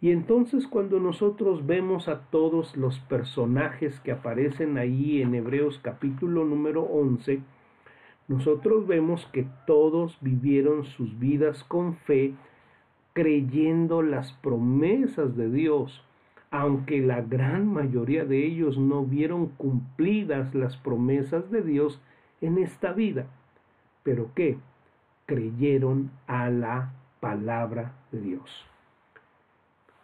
Y 0.00 0.10
entonces 0.10 0.66
cuando 0.66 0.98
nosotros 0.98 1.66
vemos 1.66 2.08
a 2.08 2.20
todos 2.30 2.76
los 2.76 2.98
personajes 3.00 4.00
que 4.00 4.12
aparecen 4.12 4.78
ahí 4.78 5.20
en 5.20 5.34
Hebreos 5.34 5.78
capítulo 5.82 6.44
número 6.44 6.82
11, 6.82 7.40
nosotros 8.28 8.86
vemos 8.86 9.26
que 9.32 9.46
todos 9.66 10.16
vivieron 10.20 10.84
sus 10.84 11.18
vidas 11.18 11.64
con 11.64 11.96
fe, 11.96 12.34
creyendo 13.12 14.02
las 14.02 14.32
promesas 14.34 15.36
de 15.36 15.50
Dios 15.50 16.04
aunque 16.50 17.00
la 17.00 17.20
gran 17.22 17.72
mayoría 17.72 18.24
de 18.24 18.44
ellos 18.44 18.76
no 18.76 19.04
vieron 19.04 19.46
cumplidas 19.50 20.54
las 20.54 20.76
promesas 20.76 21.50
de 21.50 21.62
Dios 21.62 22.00
en 22.40 22.58
esta 22.58 22.92
vida. 22.92 23.26
¿Pero 24.02 24.30
qué? 24.34 24.58
Creyeron 25.26 26.10
a 26.26 26.50
la 26.50 26.92
palabra 27.20 27.92
de 28.10 28.20
Dios. 28.20 28.66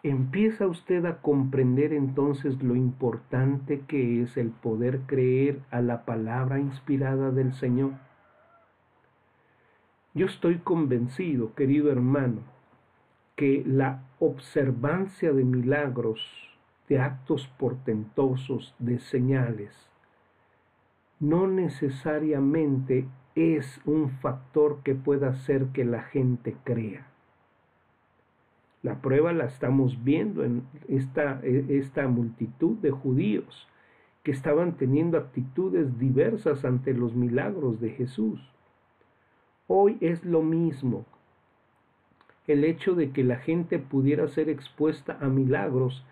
Empieza 0.06 0.68
usted 0.68 1.04
a 1.04 1.20
comprender 1.20 1.92
entonces 1.92 2.62
lo 2.62 2.76
importante 2.76 3.80
que 3.88 4.22
es 4.22 4.36
el 4.36 4.50
poder 4.50 5.00
creer 5.00 5.58
a 5.72 5.80
la 5.80 6.04
palabra 6.04 6.60
inspirada 6.60 7.32
del 7.32 7.52
Señor. 7.54 7.94
Yo 10.14 10.26
estoy 10.26 10.58
convencido, 10.58 11.56
querido 11.56 11.90
hermano, 11.90 12.42
que 13.34 13.64
la 13.66 14.04
observancia 14.20 15.32
de 15.32 15.42
milagros, 15.42 16.20
de 16.88 17.00
actos 17.00 17.48
portentosos, 17.58 18.76
de 18.78 19.00
señales, 19.00 19.74
no 21.18 21.48
necesariamente 21.48 23.08
es 23.34 23.80
un 23.84 24.10
factor 24.20 24.84
que 24.84 24.94
pueda 24.94 25.30
hacer 25.30 25.66
que 25.72 25.84
la 25.84 26.02
gente 26.02 26.56
crea. 26.62 27.08
La 28.82 29.00
prueba 29.00 29.32
la 29.32 29.46
estamos 29.46 30.04
viendo 30.04 30.44
en 30.44 30.62
esta, 30.88 31.40
esta 31.42 32.06
multitud 32.08 32.76
de 32.78 32.90
judíos 32.90 33.68
que 34.22 34.32
estaban 34.32 34.76
teniendo 34.76 35.18
actitudes 35.18 35.98
diversas 35.98 36.64
ante 36.64 36.92
los 36.92 37.14
milagros 37.14 37.80
de 37.80 37.90
Jesús. 37.90 38.40
Hoy 39.68 39.98
es 40.00 40.24
lo 40.24 40.42
mismo. 40.42 41.04
El 42.46 42.64
hecho 42.64 42.94
de 42.94 43.10
que 43.10 43.24
la 43.24 43.36
gente 43.36 43.78
pudiera 43.78 44.28
ser 44.28 44.48
expuesta 44.48 45.18
a 45.20 45.28
milagros, 45.28 46.04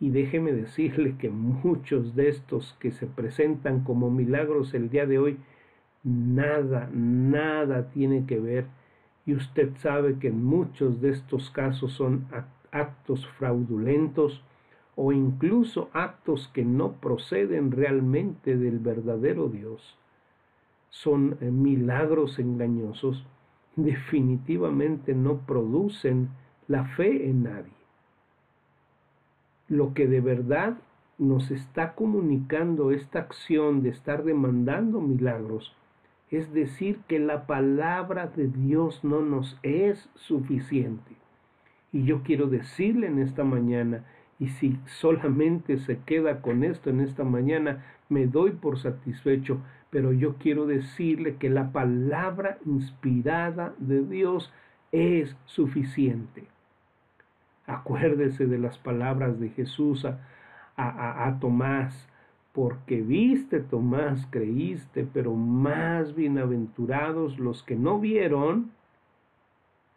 y 0.00 0.10
déjeme 0.10 0.52
decirle 0.52 1.16
que 1.16 1.30
muchos 1.30 2.16
de 2.16 2.28
estos 2.28 2.76
que 2.80 2.90
se 2.90 3.06
presentan 3.06 3.84
como 3.84 4.10
milagros 4.10 4.74
el 4.74 4.90
día 4.90 5.06
de 5.06 5.18
hoy, 5.18 5.38
nada, 6.02 6.90
nada 6.92 7.90
tiene 7.90 8.26
que 8.26 8.40
ver 8.40 8.66
y 9.24 9.34
usted 9.34 9.76
sabe 9.76 10.18
que 10.18 10.28
en 10.28 10.44
muchos 10.44 11.00
de 11.00 11.10
estos 11.10 11.50
casos 11.50 11.92
son 11.92 12.26
actos 12.72 13.26
fraudulentos 13.38 14.42
o 14.96 15.12
incluso 15.12 15.88
actos 15.92 16.48
que 16.52 16.64
no 16.64 16.92
proceden 16.92 17.70
realmente 17.70 18.56
del 18.56 18.78
verdadero 18.78 19.48
Dios. 19.48 19.96
Son 20.90 21.38
eh, 21.40 21.50
milagros 21.50 22.38
engañosos, 22.38 23.24
definitivamente 23.76 25.14
no 25.14 25.38
producen 25.38 26.30
la 26.68 26.84
fe 26.84 27.28
en 27.28 27.44
nadie. 27.44 27.72
Lo 29.68 29.94
que 29.94 30.06
de 30.06 30.20
verdad 30.20 30.76
nos 31.18 31.50
está 31.50 31.94
comunicando 31.94 32.90
esta 32.90 33.20
acción 33.20 33.82
de 33.82 33.90
estar 33.90 34.24
demandando 34.24 35.00
milagros 35.00 35.74
es 36.32 36.52
decir, 36.54 37.00
que 37.08 37.18
la 37.18 37.46
palabra 37.46 38.26
de 38.26 38.48
Dios 38.48 39.04
no 39.04 39.20
nos 39.20 39.58
es 39.62 40.08
suficiente. 40.14 41.12
Y 41.92 42.04
yo 42.04 42.22
quiero 42.22 42.46
decirle 42.46 43.06
en 43.06 43.18
esta 43.18 43.44
mañana, 43.44 44.04
y 44.38 44.48
si 44.48 44.78
solamente 44.86 45.76
se 45.76 45.98
queda 45.98 46.40
con 46.40 46.64
esto 46.64 46.88
en 46.88 47.00
esta 47.00 47.22
mañana, 47.22 47.84
me 48.08 48.26
doy 48.26 48.52
por 48.52 48.78
satisfecho, 48.78 49.60
pero 49.90 50.10
yo 50.12 50.36
quiero 50.36 50.66
decirle 50.66 51.36
que 51.36 51.50
la 51.50 51.70
palabra 51.70 52.56
inspirada 52.64 53.74
de 53.76 54.02
Dios 54.02 54.50
es 54.90 55.36
suficiente. 55.44 56.44
Acuérdese 57.66 58.46
de 58.46 58.58
las 58.58 58.78
palabras 58.78 59.38
de 59.38 59.50
Jesús 59.50 60.06
a, 60.06 60.18
a, 60.76 61.26
a 61.28 61.38
Tomás 61.40 62.08
porque 62.52 63.00
viste, 63.00 63.60
Tomás, 63.60 64.26
creíste, 64.30 65.06
pero 65.12 65.34
más 65.34 66.14
bienaventurados 66.14 67.38
los 67.38 67.62
que 67.62 67.76
no 67.76 67.98
vieron 67.98 68.72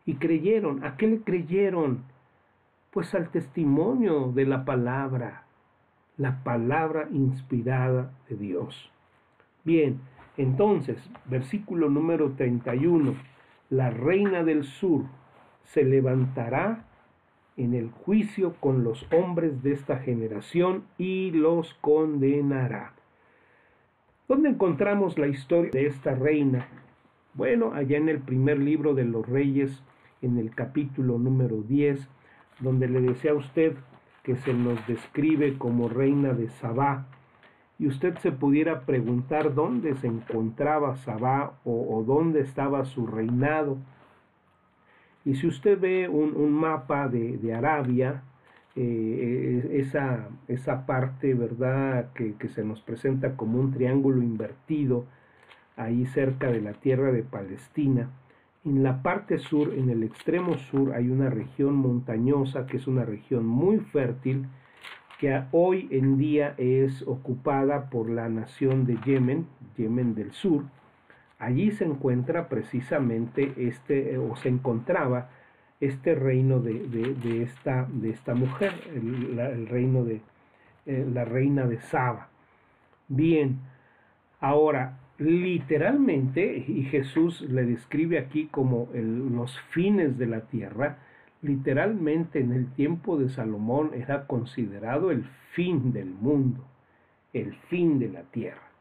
y 0.06 0.16
creyeron. 0.16 0.84
¿A 0.86 0.96
qué 0.96 1.08
le 1.08 1.22
creyeron? 1.22 2.04
Pues 2.92 3.14
al 3.14 3.30
testimonio 3.30 4.32
de 4.32 4.46
la 4.46 4.64
palabra, 4.64 5.44
la 6.18 6.44
palabra 6.44 7.10
inspirada 7.12 8.14
de 8.30 8.38
Dios. 8.38 8.90
Bien, 9.66 10.00
entonces, 10.38 10.98
versículo 11.26 11.90
número 11.90 12.32
31, 12.38 13.16
la 13.70 13.90
reina 13.90 14.44
del 14.44 14.64
sur 14.64 15.04
se 15.64 15.84
levantará 15.84 16.85
en 17.58 17.74
el 17.74 17.90
juicio 17.90 18.56
con 18.60 18.84
los 18.84 19.08
hombres 19.12 19.64
de 19.64 19.74
esta 19.74 20.00
generación 20.00 20.84
y 20.98 21.32
los 21.32 21.74
condenará. 21.76 22.94
¿Dónde 24.28 24.50
encontramos 24.50 25.18
la 25.18 25.28
historia 25.28 25.72
de 25.72 25.88
esta 25.88 26.16
reina? 26.16 26.68
Bueno, 27.34 27.74
allá 27.74 27.98
en 27.98 28.10
el 28.10 28.20
primer 28.20 28.60
libro 28.60 28.94
de 28.94 29.06
los 29.06 29.28
reyes, 29.28 29.84
en 30.22 30.38
el 30.38 30.56
capítulo 30.56 31.20
número 31.20 31.62
10, 31.62 32.08
donde 32.60 32.88
le 32.88 33.02
decía 33.02 33.32
a 33.32 33.36
usted 33.36 33.76
que 34.24 34.36
se 34.38 34.54
nos 34.54 34.86
describe 34.88 35.58
como 35.58 35.88
reina 35.88 36.34
de 36.34 36.50
Sabá, 36.50 37.08
y 37.78 37.88
usted 37.88 38.18
se 38.20 38.32
pudiera 38.32 38.86
preguntar 38.86 39.54
dónde 39.54 39.96
se 39.96 40.08
encontraba 40.08 40.96
Sabá 40.96 41.60
o, 41.64 41.98
o 41.98 42.04
dónde 42.04 42.40
estaba 42.40 42.86
su 42.86 43.06
reinado. 43.06 43.78
Y 45.26 45.36
si 45.36 45.48
usted 45.48 45.80
ve 45.80 46.08
un, 46.08 46.54
mapa 46.54 47.08
de, 47.08 47.54
Arabia, 47.54 48.24
eh, 48.76 49.70
esa, 49.74 50.30
esa, 50.48 50.86
parte, 50.86 51.34
¿verdad?, 51.34 52.14
que, 52.14 52.36
que, 52.36 52.48
se 52.50 52.64
nos 52.64 52.82
presenta 52.82 53.36
como 53.36 53.60
un 53.60 53.72
triángulo 53.72 54.22
invertido, 54.22 55.06
ahí 55.76 56.06
cerca 56.06 56.52
de 56.52 56.62
la 56.62 56.74
tierra 56.74 57.12
de 57.12 57.24
Palestina, 57.24 58.10
en 58.66 58.82
la 58.82 59.04
parte 59.04 59.38
sur, 59.38 59.74
en 59.74 59.90
el 59.90 60.04
extremo 60.04 60.58
sur, 60.58 60.94
hay 60.94 61.10
una 61.10 61.30
región 61.30 61.76
montañosa, 61.76 62.66
que 62.66 62.78
es 62.78 62.88
una 62.88 63.06
región 63.06 63.46
muy 63.46 63.80
fértil, 63.80 64.48
que 65.20 65.44
hoy 65.52 65.88
en 65.92 66.18
día 66.18 66.56
es 66.58 67.04
ocupada 67.08 67.90
por 67.90 68.10
la 68.10 68.28
nación 68.28 68.86
de 68.86 68.98
Yemen, 69.06 69.48
Yemen 69.78 70.16
del 70.16 70.32
Sur, 70.32 70.64
Allí 71.40 71.72
se 71.72 71.86
encuentra 71.86 72.48
precisamente 72.48 73.54
este, 73.58 74.18
o 74.18 74.36
se 74.38 74.50
encontraba 74.50 75.30
este 75.82 76.16
reino 76.16 76.60
de, 76.60 77.44
esta, 77.44 77.88
de 77.92 78.10
esta, 78.10 78.34
mujer, 78.34 78.74
el, 78.94 79.68
reino 79.68 80.06
de 80.06 80.22
eh, 80.86 81.06
la 81.12 81.26
reina 81.26 81.68
de 81.68 81.80
Saba. 81.82 82.30
Bien, 83.08 83.60
ahora, 84.40 84.98
literalmente, 85.18 86.64
y 86.68 86.84
Jesús 86.84 87.42
le 87.42 87.66
describe 87.66 88.18
aquí 88.18 88.48
como 88.48 88.90
los 88.94 89.60
fines 89.72 90.18
de 90.18 90.28
la 90.28 90.42
tierra, 90.42 90.98
literalmente 91.42 92.40
en 92.40 92.54
el 92.54 92.72
tiempo 92.74 93.18
de 93.18 93.30
Salomón 93.30 93.92
era 93.94 94.26
considerado 94.26 95.12
el 95.12 95.24
fin 95.52 95.92
del 95.94 96.10
mundo, 96.10 96.66
el 97.34 97.54
fin 97.70 98.00
de 98.00 98.10
la 98.10 98.24
tierra. 98.24 98.75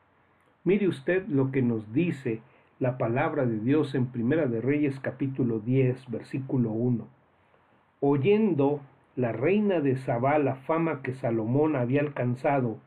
Mire 0.66 0.88
usted 0.88 1.26
lo 1.28 1.52
que 1.52 1.60
nos 1.60 1.92
dice 1.92 2.40
la 2.78 2.96
palabra 2.96 3.44
de 3.44 3.60
Dios 3.60 3.94
en 3.94 4.06
Primera 4.06 4.46
de 4.46 4.62
Reyes 4.62 4.98
capítulo 4.98 5.58
10, 5.60 6.10
versículo 6.10 6.70
1. 6.70 7.06
Oyendo 8.00 8.80
la 9.14 9.30
reina 9.32 9.80
de 9.80 9.96
Sabá 9.96 10.38
la 10.38 10.54
fama 10.54 11.02
que 11.02 11.12
Salomón 11.12 11.76
había 11.76 12.00
alcanzado 12.00 12.78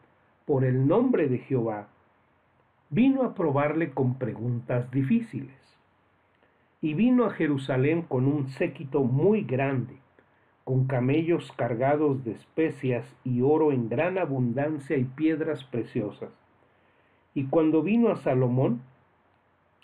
por 0.47 0.65
el 0.65 0.87
nombre 0.87 1.29
de 1.29 1.37
Jehová, 1.37 1.89
vino 2.89 3.21
a 3.21 3.35
probarle 3.35 3.91
con 3.91 4.15
preguntas 4.15 4.89
difíciles. 4.89 5.55
Y 6.81 6.95
vino 6.95 7.25
a 7.25 7.29
Jerusalén 7.29 8.01
con 8.01 8.25
un 8.25 8.47
séquito 8.47 9.03
muy 9.03 9.43
grande, 9.43 9.97
con 10.63 10.87
camellos 10.87 11.51
cargados 11.51 12.23
de 12.23 12.31
especias 12.31 13.05
y 13.23 13.41
oro 13.41 13.71
en 13.71 13.87
gran 13.87 14.17
abundancia 14.17 14.97
y 14.97 15.03
piedras 15.03 15.63
preciosas 15.65 16.31
y 17.37 17.45
cuando 17.45 17.83
vino 17.83 18.09
a 18.09 18.15
Salomón, 18.15 18.81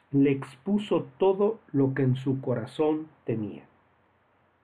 le 0.10 0.32
expuso 0.32 1.06
todo 1.20 1.60
lo 1.72 1.94
que 1.94 2.02
en 2.02 2.16
su 2.16 2.42
corazón 2.42 3.06
tenía. 3.26 3.62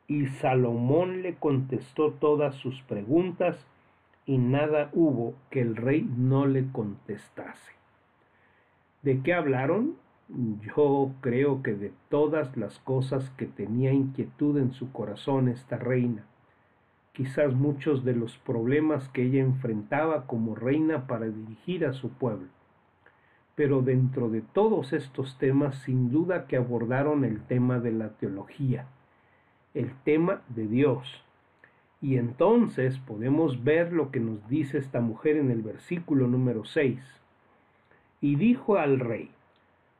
Y 0.08 0.25
Salomón 0.25 1.21
le 1.21 1.36
contestó 1.36 2.13
todas 2.13 2.56
sus 2.56 2.82
preguntas 2.82 3.63
y 4.25 4.39
nada 4.39 4.89
hubo 4.93 5.36
que 5.52 5.62
el 5.62 5.75
rey 5.75 6.02
no 6.17 6.47
le 6.47 6.65
contestase. 6.71 7.73
¿De 9.04 9.21
qué 9.21 9.36
hablaron? 9.36 9.93
Yo 10.75 11.12
creo 11.21 11.62
que 11.62 11.75
de 11.75 11.93
todas 12.10 12.58
las 12.58 12.80
cosas 12.80 13.30
que 13.38 13.45
tenía 13.45 13.93
inquietud 13.93 14.58
en 14.58 14.71
su 14.71 14.91
corazón 14.91 15.47
esta 15.47 15.78
reina. 15.78 16.25
Quizás 17.13 17.54
muchos 17.54 18.04
de 18.04 18.15
los 18.15 18.39
problemas 18.39 19.10
que 19.10 19.25
ella 19.25 19.41
enfrentaba 19.41 20.25
como 20.25 20.56
reina 20.56 21.06
para 21.06 21.28
dirigir 21.28 21.86
a 21.86 21.93
su 21.93 22.10
pueblo 22.10 22.47
pero 23.60 23.82
dentro 23.82 24.30
de 24.30 24.39
todos 24.39 24.93
estos 24.93 25.38
temas 25.38 25.76
sin 25.80 26.12
duda 26.12 26.48
que 26.48 26.56
abordaron 26.56 27.26
el 27.26 27.41
tema 27.41 27.82
de 27.82 27.91
la 27.91 28.12
teología, 28.12 28.88
el 29.74 29.91
tema 30.06 30.43
de 30.48 30.65
Dios. 30.65 31.06
Y 32.00 32.15
entonces 32.15 32.98
podemos 33.00 33.62
ver 33.65 33.91
lo 33.91 34.12
que 34.12 34.22
nos 34.22 34.48
dice 34.48 34.78
esta 34.78 35.02
mujer 35.02 35.36
en 35.36 35.52
el 35.52 35.62
versículo 35.62 36.26
número 36.26 36.63
6. 36.63 37.02
Y 38.22 38.38
dijo 38.38 38.78
al 38.78 39.02
rey, 39.02 39.30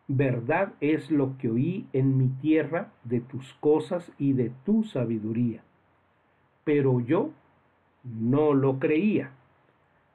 verdad 0.08 0.72
es 0.80 1.12
lo 1.12 1.38
que 1.38 1.50
oí 1.50 1.86
en 1.91 2.17
mi 2.17 2.30
tierra 2.30 2.93
de 3.04 3.19
tus 3.19 3.56
cosas 3.56 4.10
y 4.17 4.32
de 4.32 4.54
tu 4.65 4.86
sabiduría. 4.86 5.63
Pero 6.63 7.02
yo 7.02 7.32
no 8.06 8.54
lo 8.54 8.80
creía 8.80 9.32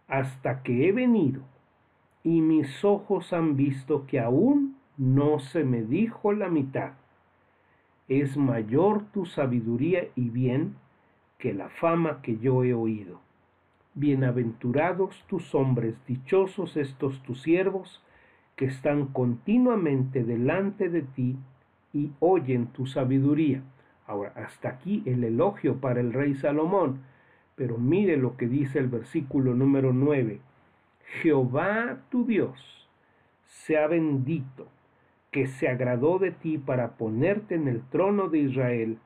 hasta 0.09 0.63
que 0.63 0.89
he 0.89 0.93
venido 0.93 1.43
y 2.25 2.41
mis 2.41 2.85
ojos 2.85 3.35
han 3.35 3.55
visto 3.55 4.07
que 4.07 4.19
aún 4.19 4.77
no 4.97 5.39
se 5.39 5.63
me 5.63 5.83
dijo 5.83 6.33
la 6.33 6.49
mitad. 6.49 6.95
Es 8.09 8.37
mayor 8.39 9.05
tu 9.13 9.27
sabiduría 9.27 10.09
y 10.17 10.31
bien 10.31 10.77
que 11.39 11.53
la 11.53 11.69
fama 11.69 12.23
que 12.23 12.39
yo 12.39 12.65
he 12.65 12.73
oído. 12.73 13.21
Bienaventurados 13.93 15.23
tus 15.29 15.55
hombres, 15.55 15.95
dichosos 16.07 16.79
estos 16.79 17.23
tus 17.23 17.43
siervos, 17.43 18.03
que 18.57 18.65
están 18.65 19.07
continuamente 19.09 20.25
delante 20.25 20.89
de 20.89 21.03
ti 21.03 21.37
y 21.93 22.11
oyen 22.21 22.69
tu 22.69 22.87
sabiduría. 22.87 23.63
Ahora, 24.07 24.33
hasta 24.37 24.71
aquí 24.71 25.03
el 25.05 25.25
elogio 25.25 25.77
para 25.77 26.01
el 26.01 26.13
rey 26.13 26.35
Salomón. 26.35 27.01
Pero 27.55 27.79
mire 27.79 28.17
lo 28.17 28.37
que 28.37 28.49
dice 28.49 28.79
el 28.79 28.89
versículo 28.89 29.55
número 29.55 29.93
9. 29.93 30.41
Jehová 31.23 31.99
tu 32.11 32.25
Dios 32.25 32.89
sea 33.45 33.87
bendito, 33.87 34.69
que 35.31 35.47
se 35.47 35.69
agradó 35.69 36.19
de 36.19 36.31
ti 36.31 36.59
para 36.59 36.97
ponerte 36.97 37.55
en 37.55 37.69
el 37.69 37.83
trono 37.89 38.29
de 38.29 38.39
Israel, 38.39 38.99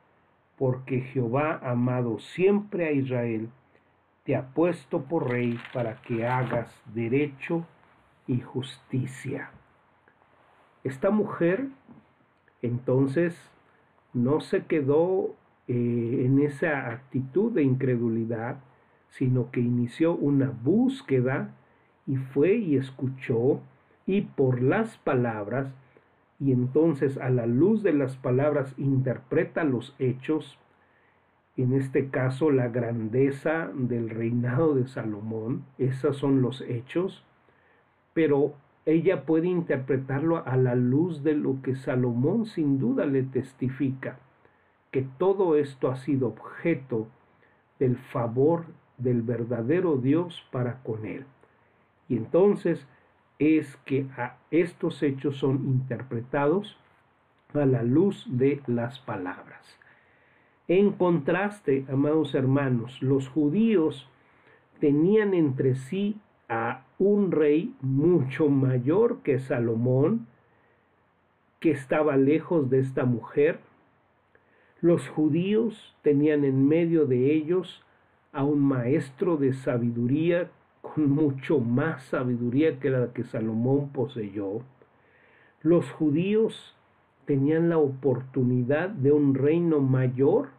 porque 0.56 1.00
Jehová, 1.00 1.60
amado 1.62 2.18
siempre 2.18 2.88
a 2.88 2.92
Israel, 2.92 3.48
te 4.24 4.36
ha 4.36 4.48
puesto 4.48 5.04
por 5.04 5.30
rey 5.30 5.58
para 5.72 6.02
que 6.02 6.26
hagas 6.26 6.70
derecho 6.92 7.66
y 8.26 8.40
justicia. 8.40 9.50
Esta 10.84 11.10
mujer 11.10 11.68
entonces 12.60 13.34
no 14.12 14.40
se 14.40 14.64
quedó 14.66 15.34
eh, 15.66 16.22
en 16.26 16.40
esa 16.40 16.90
actitud 16.90 17.52
de 17.52 17.62
incredulidad, 17.62 18.58
sino 19.08 19.50
que 19.50 19.60
inició 19.60 20.14
una 20.14 20.50
búsqueda 20.50 21.54
y 22.08 22.16
fue 22.16 22.56
y 22.56 22.76
escuchó 22.76 23.60
y 24.06 24.22
por 24.22 24.62
las 24.62 24.96
palabras, 24.98 25.68
y 26.40 26.52
entonces 26.52 27.18
a 27.18 27.28
la 27.28 27.46
luz 27.46 27.82
de 27.82 27.92
las 27.92 28.16
palabras 28.16 28.74
interpreta 28.78 29.62
los 29.62 29.94
hechos, 29.98 30.58
en 31.58 31.74
este 31.74 32.08
caso 32.08 32.50
la 32.50 32.68
grandeza 32.68 33.70
del 33.74 34.08
reinado 34.08 34.74
de 34.74 34.86
Salomón, 34.86 35.64
esos 35.76 36.16
son 36.16 36.40
los 36.40 36.62
hechos, 36.62 37.24
pero 38.14 38.54
ella 38.86 39.26
puede 39.26 39.48
interpretarlo 39.48 40.46
a 40.46 40.56
la 40.56 40.74
luz 40.74 41.22
de 41.22 41.34
lo 41.34 41.60
que 41.60 41.76
Salomón 41.76 42.46
sin 42.46 42.78
duda 42.78 43.04
le 43.04 43.22
testifica, 43.24 44.18
que 44.90 45.06
todo 45.18 45.56
esto 45.56 45.90
ha 45.90 45.96
sido 45.96 46.28
objeto 46.28 47.08
del 47.78 47.98
favor 47.98 48.64
del 48.96 49.20
verdadero 49.20 49.98
Dios 49.98 50.42
para 50.50 50.82
con 50.82 51.04
él. 51.04 51.26
Y 52.08 52.16
entonces 52.16 52.86
es 53.38 53.76
que 53.84 54.06
a 54.16 54.36
estos 54.50 55.02
hechos 55.02 55.36
son 55.36 55.64
interpretados 55.66 56.76
a 57.54 57.64
la 57.66 57.82
luz 57.82 58.26
de 58.28 58.60
las 58.66 58.98
palabras. 58.98 59.78
En 60.66 60.92
contraste, 60.92 61.86
amados 61.90 62.34
hermanos, 62.34 63.00
los 63.00 63.28
judíos 63.28 64.08
tenían 64.80 65.34
entre 65.34 65.76
sí 65.76 66.20
a 66.48 66.84
un 66.98 67.30
rey 67.30 67.74
mucho 67.80 68.48
mayor 68.48 69.22
que 69.22 69.38
Salomón, 69.38 70.26
que 71.60 71.70
estaba 71.70 72.16
lejos 72.16 72.70
de 72.70 72.80
esta 72.80 73.04
mujer. 73.04 73.60
Los 74.80 75.08
judíos 75.08 75.96
tenían 76.02 76.44
en 76.44 76.68
medio 76.68 77.06
de 77.06 77.32
ellos 77.32 77.84
a 78.32 78.44
un 78.44 78.60
maestro 78.60 79.36
de 79.36 79.52
sabiduría 79.52 80.50
con 80.94 81.10
mucho 81.10 81.60
más 81.60 82.02
sabiduría 82.04 82.78
que 82.78 82.90
la 82.90 83.12
que 83.12 83.24
Salomón 83.24 83.90
poseyó. 83.92 84.62
Los 85.62 85.90
judíos 85.90 86.76
tenían 87.24 87.68
la 87.68 87.78
oportunidad 87.78 88.88
de 88.88 89.12
un 89.12 89.34
reino 89.34 89.80
mayor 89.80 90.50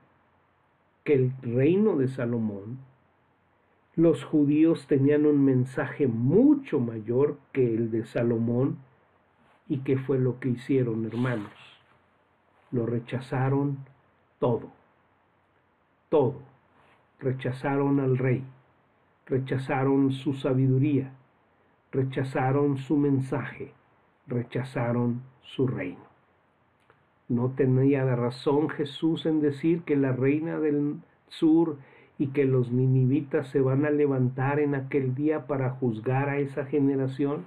que 1.03 1.13
el 1.13 1.33
reino 1.41 1.97
de 1.97 2.07
Salomón 2.07 2.79
los 3.99 4.23
judíos 4.23 4.87
tenían 4.87 5.25
un 5.25 5.43
mensaje 5.43 6.07
mucho 6.07 6.79
mayor 6.79 7.37
que 7.51 7.75
el 7.75 7.91
de 7.91 8.05
Salomón 8.05 8.77
y 9.67 9.79
qué 9.79 9.97
fue 9.97 10.17
lo 10.17 10.39
que 10.39 10.47
hicieron, 10.47 11.05
hermanos. 11.05 11.51
Lo 12.71 12.85
rechazaron 12.85 13.79
todo, 14.39 14.71
todo. 16.07 16.35
Rechazaron 17.19 17.99
al 17.99 18.17
rey, 18.17 18.41
rechazaron 19.29 20.11
su 20.11 20.33
sabiduría, 20.33 21.13
rechazaron 21.91 22.77
su 22.77 22.97
mensaje, 22.97 23.73
rechazaron 24.27 25.21
su 25.41 25.67
reino. 25.67 26.09
No 27.27 27.51
tenía 27.51 28.03
razón 28.15 28.69
Jesús 28.69 29.25
en 29.25 29.39
decir 29.39 29.83
que 29.83 29.95
la 29.95 30.11
reina 30.11 30.59
del 30.59 30.95
sur 31.27 31.77
y 32.17 32.27
que 32.27 32.45
los 32.45 32.71
ninivitas 32.71 33.47
se 33.47 33.61
van 33.61 33.85
a 33.85 33.91
levantar 33.91 34.59
en 34.59 34.75
aquel 34.75 35.15
día 35.15 35.47
para 35.47 35.69
juzgar 35.71 36.27
a 36.27 36.39
esa 36.39 36.65
generación? 36.65 37.45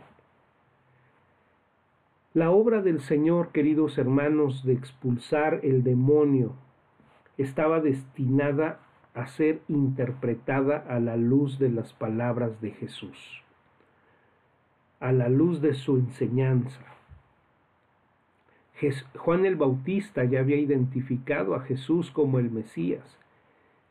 La 2.33 2.51
obra 2.51 2.81
del 2.81 3.01
Señor, 3.01 3.51
queridos 3.53 3.99
hermanos, 3.99 4.65
de 4.65 4.73
expulsar 4.73 5.61
el 5.63 5.83
demonio 5.83 6.55
estaba 7.37 7.81
destinada 7.81 8.81
a 9.15 9.27
ser 9.27 9.61
interpretada 9.69 10.79
a 10.79 10.99
la 11.01 11.17
luz 11.17 11.59
de 11.59 11.71
las 11.71 11.93
palabras 11.93 12.61
de 12.61 12.71
Jesús, 12.71 13.43
a 15.01 15.13
la 15.13 15.29
luz 15.29 15.61
de 15.61 15.75
su 15.75 15.97
enseñanza. 15.97 16.81
Juan 19.17 19.47
el 19.47 19.57
Bautista 19.57 20.25
ya 20.25 20.41
había 20.41 20.57
identificado 20.57 21.55
a 21.55 21.61
Jesús 21.61 22.11
como 22.11 22.41
el 22.41 22.51
Mesías 22.51 23.19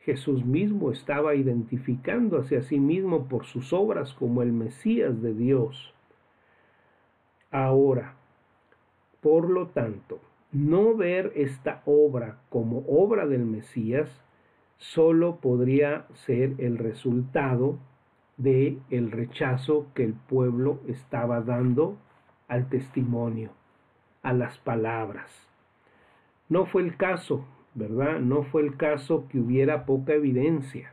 Jesús 0.04 0.44
mismo 0.44 0.90
estaba 0.90 1.36
identificándose 1.36 2.56
a 2.56 2.62
sí 2.62 2.80
mismo 2.80 3.28
por 3.28 3.44
sus 3.44 3.72
obras 3.72 4.12
como 4.14 4.42
el 4.42 4.52
Mesías 4.52 5.22
de 5.22 5.32
Dios. 5.32 5.94
Ahora, 7.52 8.16
por 9.20 9.48
lo 9.48 9.68
tanto, 9.68 10.18
no 10.50 10.96
ver 10.96 11.32
esta 11.36 11.82
obra 11.86 12.38
como 12.48 12.84
obra 12.88 13.26
del 13.26 13.44
Mesías 13.44 14.10
solo 14.76 15.36
podría 15.36 16.06
ser 16.14 16.54
el 16.58 16.78
resultado 16.78 17.78
de 18.36 18.78
el 18.90 19.10
rechazo 19.10 19.86
que 19.94 20.04
el 20.04 20.14
pueblo 20.14 20.80
estaba 20.88 21.40
dando 21.40 21.96
al 22.48 22.68
testimonio, 22.68 23.50
a 24.22 24.32
las 24.32 24.58
palabras. 24.58 25.30
No 26.48 26.66
fue 26.66 26.82
el 26.82 26.96
caso 26.96 27.46
¿verdad? 27.74 28.20
No 28.20 28.42
fue 28.44 28.62
el 28.62 28.76
caso 28.76 29.26
que 29.28 29.38
hubiera 29.38 29.86
poca 29.86 30.12
evidencia, 30.12 30.92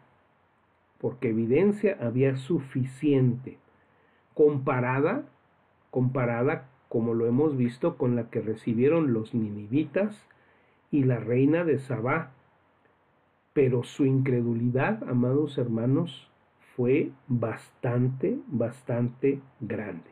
porque 1.00 1.30
evidencia 1.30 1.98
había 2.00 2.38
suficiente, 2.38 3.58
comparada, 4.34 5.26
comparada 5.92 6.70
como 6.88 7.14
lo 7.14 7.28
hemos 7.28 7.58
visto 7.58 7.98
con 7.98 8.16
la 8.16 8.30
que 8.30 8.42
recibieron 8.42 9.14
los 9.14 9.36
ninivitas 9.36 10.28
y 10.92 11.04
la 11.04 11.18
reina 11.18 11.64
de 11.64 11.80
Sabá. 11.80 12.32
Pero 13.54 13.84
su 13.84 14.06
incredulidad, 14.06 15.04
amados 15.10 15.58
hermanos, 15.58 16.30
fue 16.76 17.12
bastante, 17.28 18.38
bastante 18.48 19.42
grande. 19.60 20.10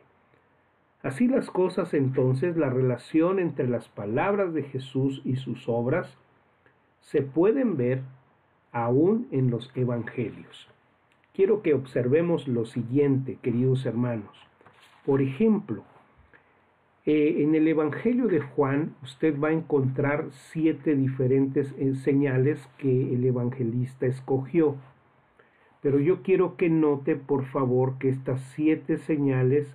Así 1.02 1.28
las 1.28 1.50
cosas 1.50 1.94
entonces, 1.94 2.56
la 2.56 2.70
relación 2.70 3.38
entre 3.38 3.68
las 3.68 3.88
palabras 3.88 4.52
de 4.52 4.64
Jesús 4.64 5.22
y 5.24 5.36
sus 5.36 5.68
obras 5.68 6.18
se 7.00 7.22
pueden 7.22 7.76
ver 7.76 8.02
aún 8.72 9.28
en 9.30 9.50
los 9.50 9.70
evangelios. 9.74 10.68
Quiero 11.32 11.62
que 11.62 11.72
observemos 11.72 12.48
lo 12.48 12.66
siguiente, 12.66 13.38
queridos 13.40 13.86
hermanos. 13.86 14.36
Por 15.06 15.22
ejemplo, 15.22 15.84
eh, 17.10 17.42
en 17.42 17.54
el 17.54 17.66
Evangelio 17.66 18.28
de 18.28 18.40
Juan 18.40 18.94
usted 19.02 19.40
va 19.40 19.48
a 19.48 19.52
encontrar 19.52 20.26
siete 20.52 20.94
diferentes 20.94 21.74
eh, 21.78 21.94
señales 21.94 22.60
que 22.76 23.14
el 23.14 23.24
evangelista 23.24 24.04
escogió. 24.04 24.76
Pero 25.80 26.00
yo 26.00 26.20
quiero 26.22 26.58
que 26.58 26.68
note, 26.68 27.16
por 27.16 27.46
favor, 27.46 27.96
que 27.98 28.10
estas 28.10 28.42
siete 28.54 28.98
señales 28.98 29.74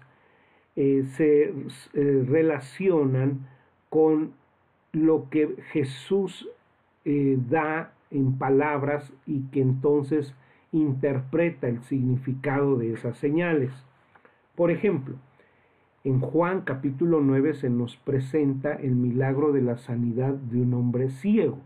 eh, 0.75 1.05
se 1.15 1.51
relacionan 1.93 3.47
con 3.89 4.33
lo 4.91 5.27
que 5.31 5.55
Jesús 5.71 6.47
da 7.03 7.95
en 8.11 8.37
palabras 8.37 9.11
y 9.25 9.41
que 9.47 9.61
entonces 9.61 10.35
interpreta 10.71 11.67
el 11.67 11.81
significado 11.81 12.77
de 12.77 12.93
esas 12.93 13.17
señales. 13.17 13.71
Por 14.55 14.69
ejemplo, 14.69 15.15
en 16.03 16.19
Juan 16.19 16.61
capítulo 16.61 17.21
9 17.21 17.53
se 17.53 17.69
nos 17.69 17.95
presenta 17.95 18.73
el 18.73 18.93
milagro 18.95 19.53
de 19.53 19.61
la 19.61 19.77
sanidad 19.77 20.33
de 20.33 20.61
un 20.61 20.73
hombre 20.73 21.09
ciego. 21.09 21.59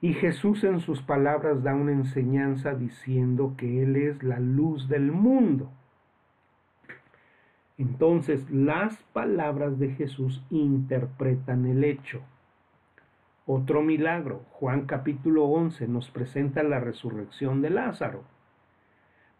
Y 0.00 0.12
Jesús 0.12 0.62
en 0.62 0.78
sus 0.78 1.02
palabras 1.02 1.64
da 1.64 1.74
una 1.74 1.90
enseñanza 1.90 2.74
diciendo 2.74 3.54
que 3.56 3.82
Él 3.82 3.96
es 3.96 4.22
la 4.22 4.38
luz 4.38 4.88
del 4.88 5.10
mundo. 5.10 5.70
Entonces 7.78 8.48
las 8.50 8.96
palabras 9.12 9.80
de 9.80 9.90
Jesús 9.90 10.44
interpretan 10.50 11.66
el 11.66 11.82
hecho. 11.82 12.20
Otro 13.44 13.82
milagro, 13.82 14.42
Juan 14.52 14.86
capítulo 14.86 15.46
11 15.46 15.88
nos 15.88 16.10
presenta 16.10 16.62
la 16.62 16.78
resurrección 16.78 17.60
de 17.60 17.70
Lázaro. 17.70 18.33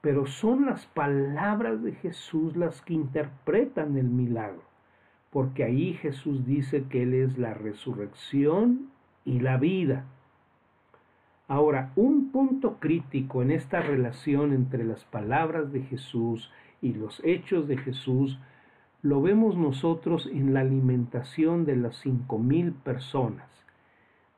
Pero 0.04 0.26
son 0.26 0.66
las 0.66 0.84
palabras 0.84 1.82
de 1.82 1.92
Jesús 1.92 2.58
las 2.58 2.82
que 2.82 2.92
interpretan 2.92 3.96
el 3.96 4.04
milagro, 4.04 4.62
porque 5.30 5.64
ahí 5.64 5.94
Jesús 5.94 6.44
dice 6.44 6.84
que 6.90 7.04
Él 7.04 7.14
es 7.14 7.38
la 7.38 7.54
resurrección 7.54 8.90
y 9.24 9.40
la 9.40 9.56
vida. 9.56 10.04
Ahora, 11.48 11.90
un 11.96 12.32
punto 12.32 12.76
crítico 12.80 13.40
en 13.40 13.50
esta 13.50 13.80
relación 13.80 14.52
entre 14.52 14.84
las 14.84 15.06
palabras 15.06 15.72
de 15.72 15.80
Jesús 15.84 16.52
y 16.82 16.92
los 16.92 17.22
hechos 17.24 17.66
de 17.66 17.78
Jesús 17.78 18.38
lo 19.00 19.22
vemos 19.22 19.56
nosotros 19.56 20.28
en 20.30 20.52
la 20.52 20.60
alimentación 20.60 21.64
de 21.64 21.76
las 21.76 21.96
cinco 21.96 22.38
mil 22.38 22.72
personas. 22.72 23.48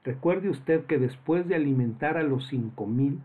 Recuerde 0.04 0.48
usted 0.48 0.86
que 0.86 0.98
después 0.98 1.48
de 1.48 1.56
alimentar 1.56 2.18
a 2.18 2.22
los 2.22 2.46
cinco 2.46 2.86
mil, 2.86 3.18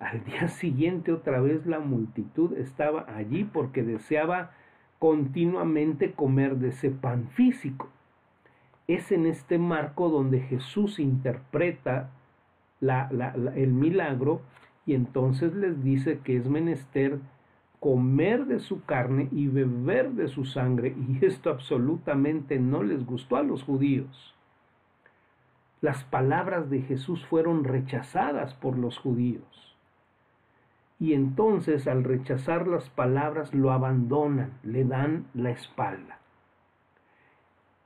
al 0.00 0.24
día 0.24 0.48
siguiente 0.48 1.12
otra 1.12 1.40
vez 1.40 1.66
la 1.66 1.78
multitud 1.78 2.56
estaba 2.56 3.04
allí 3.14 3.44
porque 3.44 3.82
deseaba 3.82 4.50
continuamente 4.98 6.12
comer 6.12 6.56
de 6.56 6.68
ese 6.68 6.90
pan 6.90 7.28
físico. 7.28 7.88
Es 8.88 9.12
en 9.12 9.26
este 9.26 9.56
marco 9.58 10.08
donde 10.08 10.40
Jesús 10.40 10.98
interpreta 10.98 12.10
el 12.80 13.72
milagro 13.72 14.40
y 14.84 14.94
entonces 14.94 15.54
les 15.54 15.84
dice 15.84 16.18
que 16.24 16.36
es 16.36 16.48
menester 16.48 17.20
comer 17.78 18.46
de 18.46 18.58
su 18.58 18.84
carne 18.84 19.28
y 19.32 19.48
beber 19.48 20.12
de 20.12 20.28
su 20.28 20.44
sangre 20.44 20.94
y 20.96 21.24
esto 21.24 21.50
absolutamente 21.50 22.58
no 22.58 22.82
les 22.82 23.04
gustó 23.06 23.36
a 23.36 23.42
los 23.42 23.62
judíos. 23.62 24.34
Las 25.80 26.04
palabras 26.04 26.68
de 26.68 26.82
Jesús 26.82 27.24
fueron 27.24 27.64
rechazadas 27.64 28.52
por 28.54 28.76
los 28.76 28.98
judíos. 28.98 29.69
Y 31.00 31.14
entonces 31.14 31.88
al 31.88 32.04
rechazar 32.04 32.68
las 32.68 32.90
palabras 32.90 33.54
lo 33.54 33.72
abandonan, 33.72 34.52
le 34.62 34.84
dan 34.84 35.26
la 35.32 35.50
espalda. 35.50 36.18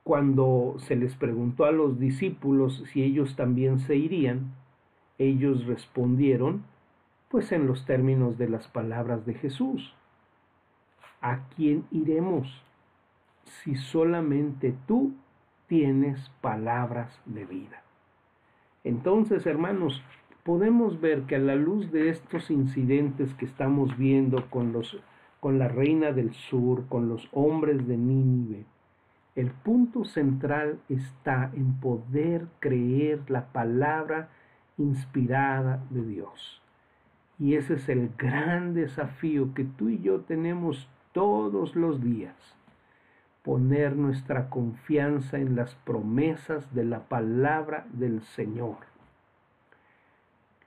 Cuando 0.03 0.75
se 0.79 0.97
les 0.97 1.15
preguntó 1.15 1.65
a 1.65 1.71
los 1.71 1.97
discípulos 1.97 2.83
si 2.91 3.01
ellos 3.01 3.35
también 3.37 3.79
se 3.79 3.95
irían, 3.95 4.53
ellos 5.17 5.65
respondieron, 5.65 6.63
pues 7.29 7.51
en 7.53 7.67
los 7.67 7.85
términos 7.85 8.37
de 8.37 8.49
las 8.49 8.67
palabras 8.67 9.25
de 9.25 9.33
Jesús. 9.33 9.95
¿A 11.21 11.47
quién 11.55 11.85
iremos 11.91 12.61
si 13.45 13.75
solamente 13.75 14.75
tú 14.87 15.13
tienes 15.67 16.29
palabras 16.41 17.19
de 17.25 17.45
vida? 17.45 17.81
Entonces, 18.83 19.47
hermanos, 19.47 20.03
podemos 20.45 21.01
ver 21.01 21.23
que 21.23 21.37
a 21.37 21.39
la 21.39 21.55
luz 21.55 21.91
de 21.91 22.09
estos 22.09 22.51
incidentes 22.51 23.33
que 23.33 23.45
estamos 23.45 23.97
viendo 23.97 24.47
con, 24.51 24.73
los, 24.73 24.95
con 25.39 25.57
la 25.57 25.67
reina 25.67 26.11
del 26.11 26.35
sur, 26.35 26.85
con 26.87 27.09
los 27.09 27.27
hombres 27.31 27.87
de 27.87 27.97
Nínive, 27.97 28.65
el 29.33 29.49
punto 29.49 30.05
central 30.05 30.79
está 30.87 31.49
en 31.55 31.79
poder 31.79 32.45
creer 32.59 33.21
la 33.27 33.47
palabra 33.47 34.29
inspirada 34.77 35.83
de 35.89 36.05
Dios. 36.05 36.61
Y 37.39 37.55
ese 37.55 37.73
es 37.73 37.89
el 37.89 38.11
gran 38.15 38.75
desafío 38.75 39.51
que 39.55 39.63
tú 39.63 39.89
y 39.89 39.99
yo 39.99 40.21
tenemos 40.21 40.87
todos 41.11 41.75
los 41.75 42.03
días. 42.03 42.35
Poner 43.41 43.95
nuestra 43.95 44.51
confianza 44.51 45.39
en 45.39 45.55
las 45.55 45.73
promesas 45.73 46.71
de 46.75 46.85
la 46.85 46.99
palabra 47.09 47.87
del 47.93 48.21
Señor. 48.21 48.94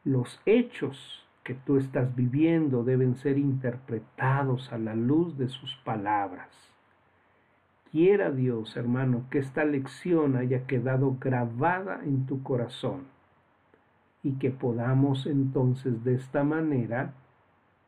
Los 0.09 0.40
hechos 0.47 1.23
que 1.44 1.53
tú 1.53 1.77
estás 1.77 2.16
viviendo 2.16 2.83
deben 2.83 3.16
ser 3.16 3.37
interpretados 3.37 4.73
a 4.73 4.79
la 4.79 4.94
luz 4.94 5.37
de 5.37 5.49
sus 5.49 5.77
palabras. 5.85 6.49
Quiera 7.92 8.31
Dios, 8.31 8.75
hermano, 8.79 9.27
que 9.31 9.38
esta 9.38 9.66
lección 9.66 10.37
haya 10.37 10.66
quedado 10.66 11.18
grabada 11.21 12.01
en 12.05 12.25
tu 12.25 12.42
corazón 12.42 13.03
y 14.23 14.38
que 14.38 14.51
podamos 14.51 15.27
entonces 15.27 16.03
de 16.05 16.14
esta 16.14 16.42
manera 16.42 17.12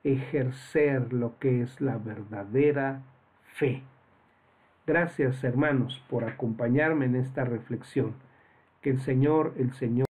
ejercer 0.05 1.15
lo 1.15 1.39
que 1.39 1.63
es 1.63 1.81
la 1.81 1.97
verdadera 1.97 3.01
fe. 3.55 3.83
Gracias 4.87 5.43
hermanos 5.43 6.05
por 6.11 6.25
acompañarme 6.25 7.07
en 7.07 7.17
esta 7.17 7.47
reflexión. 7.47 8.13
Que 8.83 8.91
el 8.91 9.01
Señor, 9.01 9.55
el 9.57 9.73
Señor 9.73 10.10